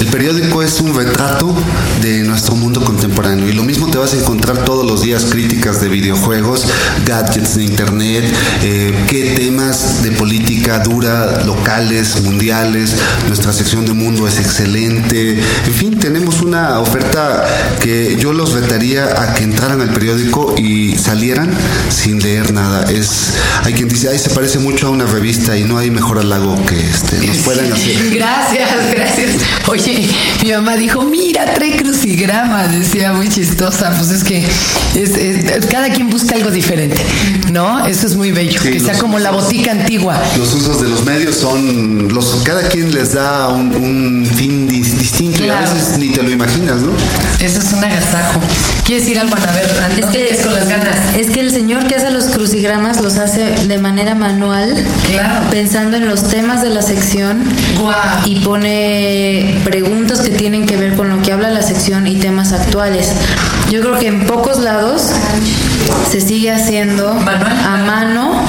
El 0.00 0.06
periódico 0.06 0.62
es 0.62 0.80
un 0.80 0.94
retrato 0.94 1.54
de 2.02 2.22
nuestro 2.22 2.54
mundo 2.54 2.84
contemporáneo 2.84 3.48
y 3.48 3.52
lo 3.52 3.64
mismo 3.64 3.88
te 3.88 3.98
vas 3.98 4.14
a 4.14 4.16
encontrar 4.16 4.64
todos 4.64 4.86
los 4.86 5.02
días 5.02 5.24
críticas 5.24 5.80
de 5.80 5.88
videojuegos, 5.88 6.66
gadgets 7.04 7.56
de 7.56 7.64
internet, 7.64 8.24
eh, 8.62 8.94
qué 9.08 9.34
temas 9.36 10.02
de 10.02 10.12
política 10.12 10.78
dura, 10.78 11.44
locales, 11.44 12.20
mundiales, 12.22 12.94
nuestra 13.26 13.52
sección 13.52 13.86
de 13.86 13.92
mundo 13.92 14.28
es 14.28 14.38
excelente, 14.38 15.40
en 15.66 15.74
fin, 15.74 15.98
tenemos 15.98 16.42
una 16.42 16.78
oferta 16.78 17.44
que 17.80 18.16
yo 18.20 18.32
los 18.32 18.52
retaría 18.52 19.22
a 19.22 19.34
que 19.34 19.44
entraran 19.44 19.80
al 19.80 19.90
periódico 19.90 20.54
y 20.56 20.96
salieran 20.96 21.50
sin 21.90 22.20
leer 22.20 22.52
nada. 22.52 22.90
Es, 22.90 23.34
hay 23.68 23.74
quien 23.74 23.88
dice, 23.88 24.08
ay, 24.08 24.18
se 24.18 24.30
parece 24.30 24.58
mucho 24.58 24.86
a 24.86 24.90
una 24.90 25.04
revista 25.04 25.56
y 25.56 25.64
no 25.64 25.76
hay 25.76 25.90
mejor 25.90 26.18
halago 26.18 26.56
que 26.66 26.74
este, 26.80 27.26
nos 27.26 27.36
puedan 27.38 27.70
hacer. 27.72 28.10
Gracias, 28.14 28.70
gracias. 28.94 29.30
Oye, 29.66 30.08
mi 30.42 30.52
mamá 30.52 30.76
dijo, 30.76 31.02
mira, 31.02 31.44
trae 31.54 31.76
crucigramas, 31.76 32.72
decía 32.72 33.12
muy 33.12 33.28
chistosa. 33.28 33.90
Pues 33.98 34.10
es 34.10 34.24
que 34.24 34.38
es- 34.94 35.16
es- 35.16 35.66
cada 35.66 35.90
quien 35.90 36.08
busca 36.08 36.34
algo 36.36 36.50
diferente, 36.50 36.96
¿no? 37.52 37.86
Eso 37.86 38.06
es 38.06 38.16
muy 38.16 38.32
bello, 38.32 38.58
Sí, 38.62 38.70
que 38.70 38.80
sea 38.80 38.96
como 38.98 39.18
la 39.18 39.30
botica 39.32 39.72
antigua. 39.72 40.18
Los 40.38 40.54
usos 40.54 40.80
de 40.80 40.88
los 40.88 41.04
medios 41.04 41.36
son, 41.36 42.08
los, 42.12 42.36
cada 42.44 42.62
quien 42.68 42.92
les 42.94 43.12
da 43.12 43.48
un, 43.48 43.74
un 43.74 44.26
fin 44.34 44.66
dis- 45.08 45.18
distinto 45.18 45.44
y 45.44 45.48
a 45.48 45.60
veces 45.60 45.98
ni 45.98 46.08
te 46.10 46.22
lo 46.22 46.30
imaginas, 46.30 46.76
¿no? 46.80 46.92
Eso 47.40 47.58
es 47.60 47.72
un 47.72 47.84
agasajo. 47.84 48.40
¿Quieres 48.84 49.04
decir 49.04 49.18
algo, 49.18 49.34
Ana? 49.36 49.48
A 49.48 49.52
ver, 49.54 49.70
Ana, 49.84 49.94
Es 49.98 50.06
que, 50.06 50.42
con 50.42 50.54
las 50.54 50.68
ganas. 50.68 50.96
es 51.16 51.30
que 51.30 51.40
el 51.40 51.50
señor 51.50 51.86
que 51.86 51.94
hace 51.96 52.10
los 52.10 52.24
crucigramas 52.26 53.00
los 53.00 53.16
hace 53.18 53.50
de 53.66 53.78
manera 53.78 54.14
manual, 54.14 54.74
Claro. 55.10 55.46
pensando 55.50 55.96
en 55.96 56.08
los 56.08 56.24
temas 56.28 56.62
de 56.62 56.70
la 56.70 56.82
sección 56.82 57.42
y 58.24 58.36
pone 58.40 59.60
preguntas 59.64 60.20
que 60.20 60.30
tienen 60.30 60.66
que 60.66 60.76
ver 60.76 60.96
con 60.96 61.08
lo 61.08 61.20
que 61.22 61.32
habla 61.32 61.50
la 61.50 61.62
sección 61.62 62.06
y 62.06 62.16
temas 62.16 62.52
actuales. 62.52 63.12
Yo 63.70 63.80
creo 63.80 63.98
que 63.98 64.06
en 64.08 64.26
pocos 64.26 64.58
lados 64.60 65.02
se 66.10 66.20
sigue 66.20 66.50
haciendo 66.50 67.14
Manual. 67.14 67.52
a 67.66 67.76
mano 67.86 68.42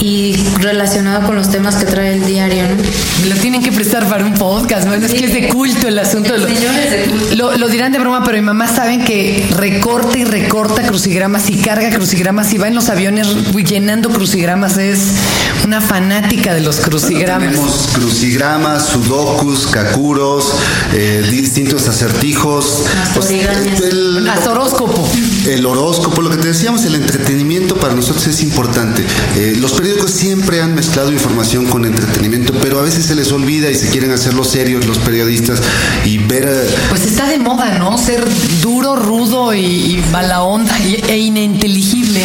y 0.00 0.36
relacionado 0.58 1.26
con 1.26 1.36
los 1.36 1.50
temas 1.50 1.76
que 1.76 1.84
trae 1.86 2.14
el 2.14 2.24
diario, 2.24 2.64
¿no? 2.68 2.76
Me 3.22 3.26
lo 3.28 3.36
tienen 3.36 3.62
que 3.62 3.70
prestar 3.70 4.08
para 4.08 4.24
un 4.24 4.34
podcast, 4.34 4.86
bueno, 4.86 5.06
es 5.06 5.12
que 5.12 5.26
es 5.26 5.32
de 5.32 5.48
culto 5.48 5.88
el 5.88 5.98
asunto. 5.98 6.36
Lo, 6.36 6.46
Señores 6.46 6.90
de 6.90 7.04
culto. 7.04 7.34
lo, 7.36 7.56
lo 7.56 7.68
dirán 7.68 7.92
de 7.92 7.98
broma, 7.98 8.22
pero 8.24 8.36
mi 8.36 8.42
mamá 8.42 8.66
saben 8.68 9.04
que 9.04 9.46
recorta 9.56 10.18
y 10.18 10.24
recorta 10.24 10.82
crucigramas 10.82 11.50
y 11.50 11.56
carga 11.56 11.90
crucigramas 11.90 12.52
y 12.52 12.58
va 12.58 12.68
en 12.68 12.74
los 12.74 12.88
aviones 12.88 13.28
llenando 13.64 14.10
crucigramas. 14.10 14.76
Es 14.78 15.00
una 15.64 15.80
fanática 15.80 16.54
de 16.54 16.60
los 16.60 16.80
crucigramas. 16.80 17.50
Tenemos 17.50 17.88
crucigramas, 17.92 18.88
sudokus, 18.88 19.66
kakuros, 19.66 20.54
eh, 20.92 21.26
distintos 21.30 21.88
acertijos. 21.88 22.84
El, 23.30 24.28
horóscopo. 24.48 25.08
el 25.46 25.66
horóscopo, 25.66 26.22
lo 26.22 26.30
que 26.30 26.38
te 26.38 26.48
decíamos, 26.48 26.84
el 26.84 26.94
entretenimiento 26.94 27.76
para 27.76 27.94
nosotros 27.94 28.26
es 28.26 28.42
importante. 28.42 29.04
Eh, 29.36 29.54
los 29.58 29.72
periódicos 29.90 30.10
siempre 30.12 30.60
han 30.60 30.74
mezclado 30.74 31.10
información 31.12 31.66
con 31.66 31.84
entretenimiento, 31.84 32.52
pero 32.62 32.78
a 32.78 32.82
veces 32.82 33.06
se 33.06 33.14
les 33.16 33.32
olvida 33.32 33.70
y 33.70 33.74
se 33.74 33.88
quieren 33.88 34.12
hacerlo 34.12 34.44
serios 34.44 34.86
los 34.86 34.98
periodistas 34.98 35.60
y 36.04 36.18
ver... 36.18 36.68
Pues 36.88 37.04
está 37.06 37.26
de 37.28 37.38
moda, 37.38 37.76
¿no? 37.78 37.98
Ser 37.98 38.24
duro, 38.62 38.94
rudo 38.94 39.52
y, 39.52 39.60
y 39.64 40.04
mala 40.12 40.42
onda 40.42 40.78
y- 40.80 41.02
e 41.08 41.18
ininteligible. 41.18 42.22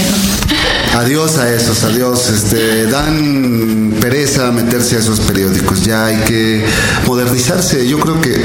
Adiós 0.93 1.37
a 1.37 1.51
esos, 1.53 1.83
adiós. 1.83 2.29
Este, 2.29 2.85
dan 2.85 3.93
pereza 3.99 4.51
meterse 4.51 4.97
a 4.97 4.99
esos 4.99 5.19
periódicos. 5.21 5.83
Ya 5.83 6.05
hay 6.05 6.17
que 6.17 6.63
modernizarse. 7.07 7.87
Yo 7.87 7.99
creo 7.99 8.21
que 8.21 8.43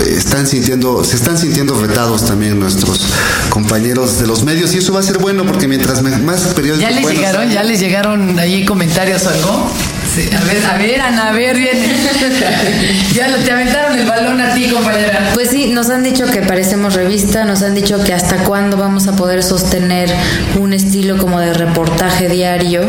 están 0.00 0.46
sintiendo, 0.46 1.04
se 1.04 1.16
están 1.16 1.38
sintiendo 1.38 1.74
retados 1.80 2.24
también 2.26 2.58
nuestros 2.58 3.00
compañeros 3.48 4.18
de 4.20 4.26
los 4.26 4.42
medios 4.44 4.74
y 4.74 4.78
eso 4.78 4.92
va 4.92 5.00
a 5.00 5.02
ser 5.02 5.18
bueno 5.18 5.44
porque 5.44 5.68
mientras 5.68 6.02
me- 6.02 6.16
más 6.18 6.40
periódicos 6.54 6.82
¿Ya 6.82 6.90
les 6.90 7.02
buenos 7.02 7.20
llegaron, 7.20 7.50
ya 7.50 7.62
les 7.62 7.80
llegaron 7.80 8.38
ahí 8.38 8.64
comentarios 8.64 9.24
o 9.26 9.30
algo? 9.30 9.70
Sí, 10.14 10.28
a 10.34 10.44
ver, 10.44 10.64
a 10.66 10.76
ver, 10.78 11.00
Ana, 11.00 11.28
a 11.28 11.32
ver, 11.32 11.56
viene. 11.56 11.86
ya 13.14 13.32
te 13.44 13.52
aventaron 13.52 13.96
el 13.98 14.06
balón 14.08 14.40
a 14.40 14.54
ti, 14.54 14.68
compañera. 14.68 15.30
Pues 15.34 15.50
sí, 15.50 15.68
nos 15.68 15.88
han 15.90 16.02
dicho 16.02 16.26
que 16.26 16.40
parecemos 16.42 16.94
revista, 16.94 17.44
nos 17.44 17.62
han 17.62 17.74
dicho 17.76 18.02
que 18.02 18.12
hasta 18.12 18.38
cuándo 18.44 18.76
vamos 18.76 19.06
a 19.06 19.12
poder 19.14 19.42
sostener 19.44 20.12
un 20.58 20.72
estilo 20.72 21.16
como 21.16 21.38
de 21.38 21.54
reportaje 21.54 22.28
diario 22.28 22.82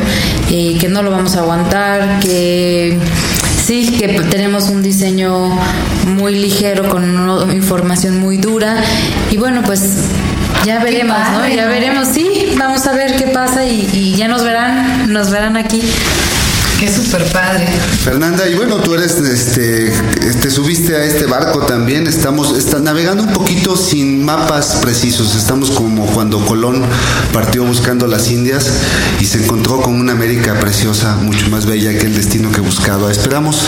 y 0.49 0.79
que 0.79 0.89
no 0.89 1.03
lo 1.03 1.11
vamos 1.11 1.35
a 1.35 1.39
aguantar, 1.41 2.19
que 2.21 2.97
sí, 3.61 3.95
que 3.97 4.07
tenemos 4.29 4.69
un 4.69 4.81
diseño 4.81 5.49
muy 6.07 6.35
ligero 6.35 6.89
con 6.89 7.03
una 7.03 7.53
información 7.53 8.19
muy 8.19 8.37
dura 8.37 8.83
y 9.29 9.37
bueno, 9.37 9.61
pues 9.63 9.81
ya 10.65 10.83
veremos, 10.83 11.17
¿no? 11.31 11.47
Ya 11.47 11.67
veremos, 11.67 12.07
sí, 12.07 12.53
vamos 12.57 12.85
a 12.87 12.93
ver 12.93 13.15
qué 13.15 13.27
pasa 13.27 13.65
y, 13.65 13.87
y 13.93 14.15
ya 14.15 14.27
nos 14.27 14.43
verán, 14.43 15.11
nos 15.11 15.31
verán 15.31 15.57
aquí. 15.57 15.81
Qué 16.81 16.91
súper 16.91 17.23
padre. 17.25 17.67
Fernanda, 18.03 18.49
y 18.49 18.55
bueno, 18.55 18.77
tú 18.77 18.95
eres, 18.95 19.11
este, 19.19 19.91
te 20.41 20.49
subiste 20.49 20.95
a 20.95 21.03
este 21.05 21.27
barco 21.27 21.59
también, 21.59 22.07
estamos 22.07 22.57
está 22.57 22.79
navegando 22.79 23.21
un 23.21 23.31
poquito 23.33 23.77
sin 23.77 24.25
mapas 24.25 24.77
precisos, 24.81 25.35
estamos 25.35 25.69
como 25.69 26.07
cuando 26.07 26.43
Colón 26.43 26.81
partió 27.31 27.63
buscando 27.65 28.07
las 28.07 28.31
Indias 28.31 28.67
y 29.19 29.25
se 29.25 29.43
encontró 29.43 29.79
con 29.79 29.93
una 29.93 30.13
América 30.13 30.59
preciosa, 30.59 31.17
mucho 31.17 31.47
más 31.51 31.67
bella 31.67 31.95
que 31.99 32.07
el 32.07 32.15
destino 32.15 32.51
que 32.51 32.61
buscaba. 32.61 33.11
Esperamos 33.11 33.59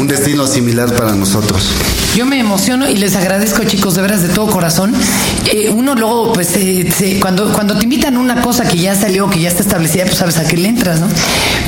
un 0.00 0.08
destino 0.08 0.44
similar 0.48 0.92
para 0.96 1.12
nosotros. 1.14 1.68
Yo 2.16 2.26
me 2.26 2.40
emociono 2.40 2.88
y 2.90 2.96
les 2.96 3.14
agradezco, 3.14 3.62
chicos, 3.64 3.94
de 3.94 4.02
veras 4.02 4.20
de 4.22 4.28
todo 4.28 4.48
corazón. 4.48 4.92
Eh, 5.52 5.70
uno 5.70 5.94
luego, 5.94 6.32
pues, 6.32 6.48
eh, 6.56 6.92
se- 6.96 7.20
cuando, 7.20 7.52
cuando 7.52 7.76
te 7.78 7.84
invitan 7.84 8.16
una 8.16 8.42
cosa 8.42 8.66
que 8.68 8.76
ya 8.78 8.94
salió, 8.96 9.30
que 9.30 9.40
ya 9.40 9.48
está 9.48 9.62
establecida, 9.62 10.04
pues 10.04 10.16
sabes 10.18 10.36
a 10.38 10.44
qué 10.46 10.56
le 10.56 10.68
entras, 10.68 11.00
¿no? 11.00 11.06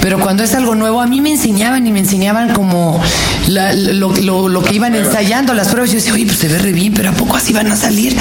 Pero 0.02 0.18
cuando 0.20 0.42
es 0.42 0.54
algo 0.54 0.63
nuevo, 0.74 1.00
a 1.03 1.07
mí 1.07 1.20
me 1.20 1.33
enseñaban 1.33 1.85
y 1.87 1.92
me 1.92 1.98
enseñaban 1.98 2.53
como 2.53 3.00
la- 3.48 3.72
lo, 3.72 4.14
lo- 4.14 4.48
lo 4.48 4.62
que 4.62 4.74
iban 4.77 4.94
ensayando, 4.94 5.53
las 5.53 5.68
pruebas. 5.68 5.90
Yo 5.90 5.96
decía, 5.96 6.12
oye, 6.14 6.27
pues 6.27 6.38
se 6.38 6.46
ve 6.48 6.59
re 6.59 6.72
bien, 6.72 6.94
pero 6.94 7.11
¿a 7.11 7.12
poco 7.12 7.37
así 7.37 7.53
van 7.53 7.70
a 7.72 7.77
salir? 7.77 8.16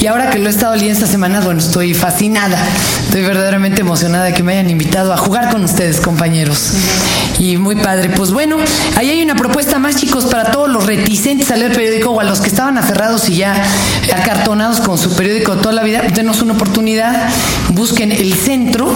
Y 0.00 0.06
ahora 0.06 0.30
que 0.30 0.38
lo 0.38 0.46
he 0.46 0.50
estado 0.50 0.74
leyendo 0.74 0.94
esta 0.94 1.06
semana, 1.10 1.40
bueno, 1.40 1.60
estoy 1.60 1.92
fascinada. 1.94 2.58
Estoy 3.04 3.22
verdaderamente 3.22 3.82
emocionada 3.82 4.24
de 4.24 4.32
que 4.34 4.42
me 4.42 4.52
hayan 4.52 4.70
invitado 4.70 5.12
a 5.12 5.16
jugar 5.18 5.50
con 5.50 5.62
ustedes, 5.64 6.00
compañeros. 6.00 6.72
Y 7.38 7.58
muy 7.58 7.76
padre. 7.76 8.08
Pues 8.10 8.30
bueno, 8.30 8.56
ahí 8.96 9.10
hay 9.10 9.22
una 9.22 9.36
propuesta 9.36 9.78
más, 9.78 9.96
chicos, 9.96 10.24
para 10.26 10.50
todos 10.50 10.70
los 10.70 10.86
reticentes 10.86 11.50
a 11.50 11.56
leer 11.56 11.72
periódico 11.72 12.10
o 12.10 12.20
a 12.20 12.24
los 12.24 12.40
que 12.40 12.48
estaban 12.48 12.78
aferrados 12.78 13.28
y 13.28 13.36
ya 13.36 13.54
acartonados 14.14 14.80
con 14.80 14.96
su 14.98 15.14
periódico 15.14 15.56
toda 15.56 15.74
la 15.74 15.82
vida. 15.82 16.02
Denos 16.14 16.40
una 16.42 16.54
oportunidad, 16.54 17.28
busquen 17.74 18.10
el 18.12 18.34
centro 18.34 18.90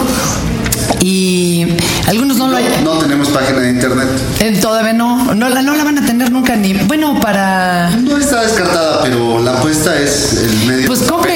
y 0.99 1.65
algunos 2.07 2.37
no 2.37 2.47
lo 2.47 2.57
hay. 2.57 2.65
No 2.83 2.97
tenemos 2.99 3.29
página 3.29 3.59
de 3.59 3.69
internet. 3.69 4.07
eh, 4.39 4.57
Todavía 4.61 4.93
no, 4.93 5.33
no 5.33 5.49
la, 5.49 5.61
no 5.61 5.75
la 5.75 5.83
van 5.83 5.97
a 5.99 6.05
tener 6.05 6.31
nunca 6.31 6.55
ni. 6.55 6.73
Bueno, 6.73 7.19
para. 7.19 7.89
No 7.91 8.17
está 8.17 8.41
descartada, 8.41 9.01
pero 9.03 9.39
la 9.41 9.51
apuesta 9.53 9.97
es 9.99 10.33
el 10.43 10.67
medio. 10.67 10.87
Pues 10.87 11.01
compren 11.03 11.30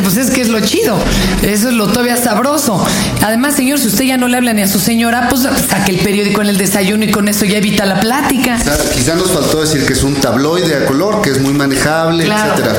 pues 0.00 0.16
es 0.16 0.30
que 0.30 0.40
es 0.40 0.48
lo 0.48 0.60
chido. 0.60 0.96
Eso 1.42 1.68
es 1.68 1.74
lo 1.74 1.86
todavía 1.88 2.16
sabroso. 2.16 2.84
Además, 3.22 3.54
señor, 3.56 3.78
si 3.78 3.88
usted 3.88 4.04
ya 4.04 4.16
no 4.16 4.28
le 4.28 4.36
habla 4.36 4.52
ni 4.52 4.62
a 4.62 4.68
su 4.68 4.78
señora, 4.78 5.28
pues 5.28 5.42
saque 5.68 5.92
el 5.92 5.98
periódico 5.98 6.42
en 6.42 6.48
el 6.48 6.58
desayuno 6.58 7.04
y 7.04 7.10
con 7.10 7.28
eso 7.28 7.44
ya 7.44 7.58
evita 7.58 7.84
la 7.86 8.00
plática. 8.00 8.56
Quizá, 8.56 8.76
quizá 8.94 9.14
nos 9.14 9.30
faltó 9.30 9.60
decir 9.60 9.84
que 9.86 9.92
es 9.92 10.02
un 10.02 10.14
tabloide 10.16 10.76
a 10.76 10.86
color, 10.86 11.22
que 11.22 11.30
es 11.30 11.40
muy 11.40 11.52
manejable, 11.54 12.24
Claro. 12.24 12.52
etcétera. 12.54 12.74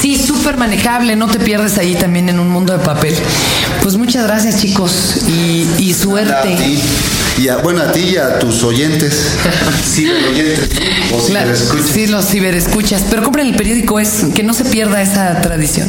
Sí, 0.00 0.16
súper 0.16 0.56
manejable, 0.56 1.16
no 1.16 1.26
te 1.28 1.38
pierdes 1.38 1.78
ahí 1.78 1.94
también 1.94 2.28
en 2.28 2.38
un 2.40 2.48
mundo 2.48 2.72
de 2.76 2.78
papel. 2.84 3.14
Pues 3.82 3.96
muchas 3.96 4.24
gracias, 4.26 4.60
chicos, 4.60 5.16
y, 5.28 5.94
suerte. 5.94 6.56
Y 7.38 7.48
a- 7.48 7.56
bueno, 7.58 7.82
a 7.82 7.92
ti 7.92 8.00
y 8.00 8.16
a 8.16 8.38
tus 8.38 8.62
oyentes. 8.62 9.30
Sí, 9.84 10.08
oyentes. 10.08 10.70
O 11.12 11.26
Claro, 11.26 11.52
sí, 11.92 12.06
los 12.06 12.26
ciberescuchas, 12.26 13.02
pero 13.10 13.22
compren 13.22 13.46
el 13.48 13.54
periódico, 13.56 13.98
es 13.98 14.24
que 14.34 14.42
no 14.42 14.54
se 14.54 14.64
pierda 14.64 15.02
esa 15.02 15.40
tradición. 15.40 15.88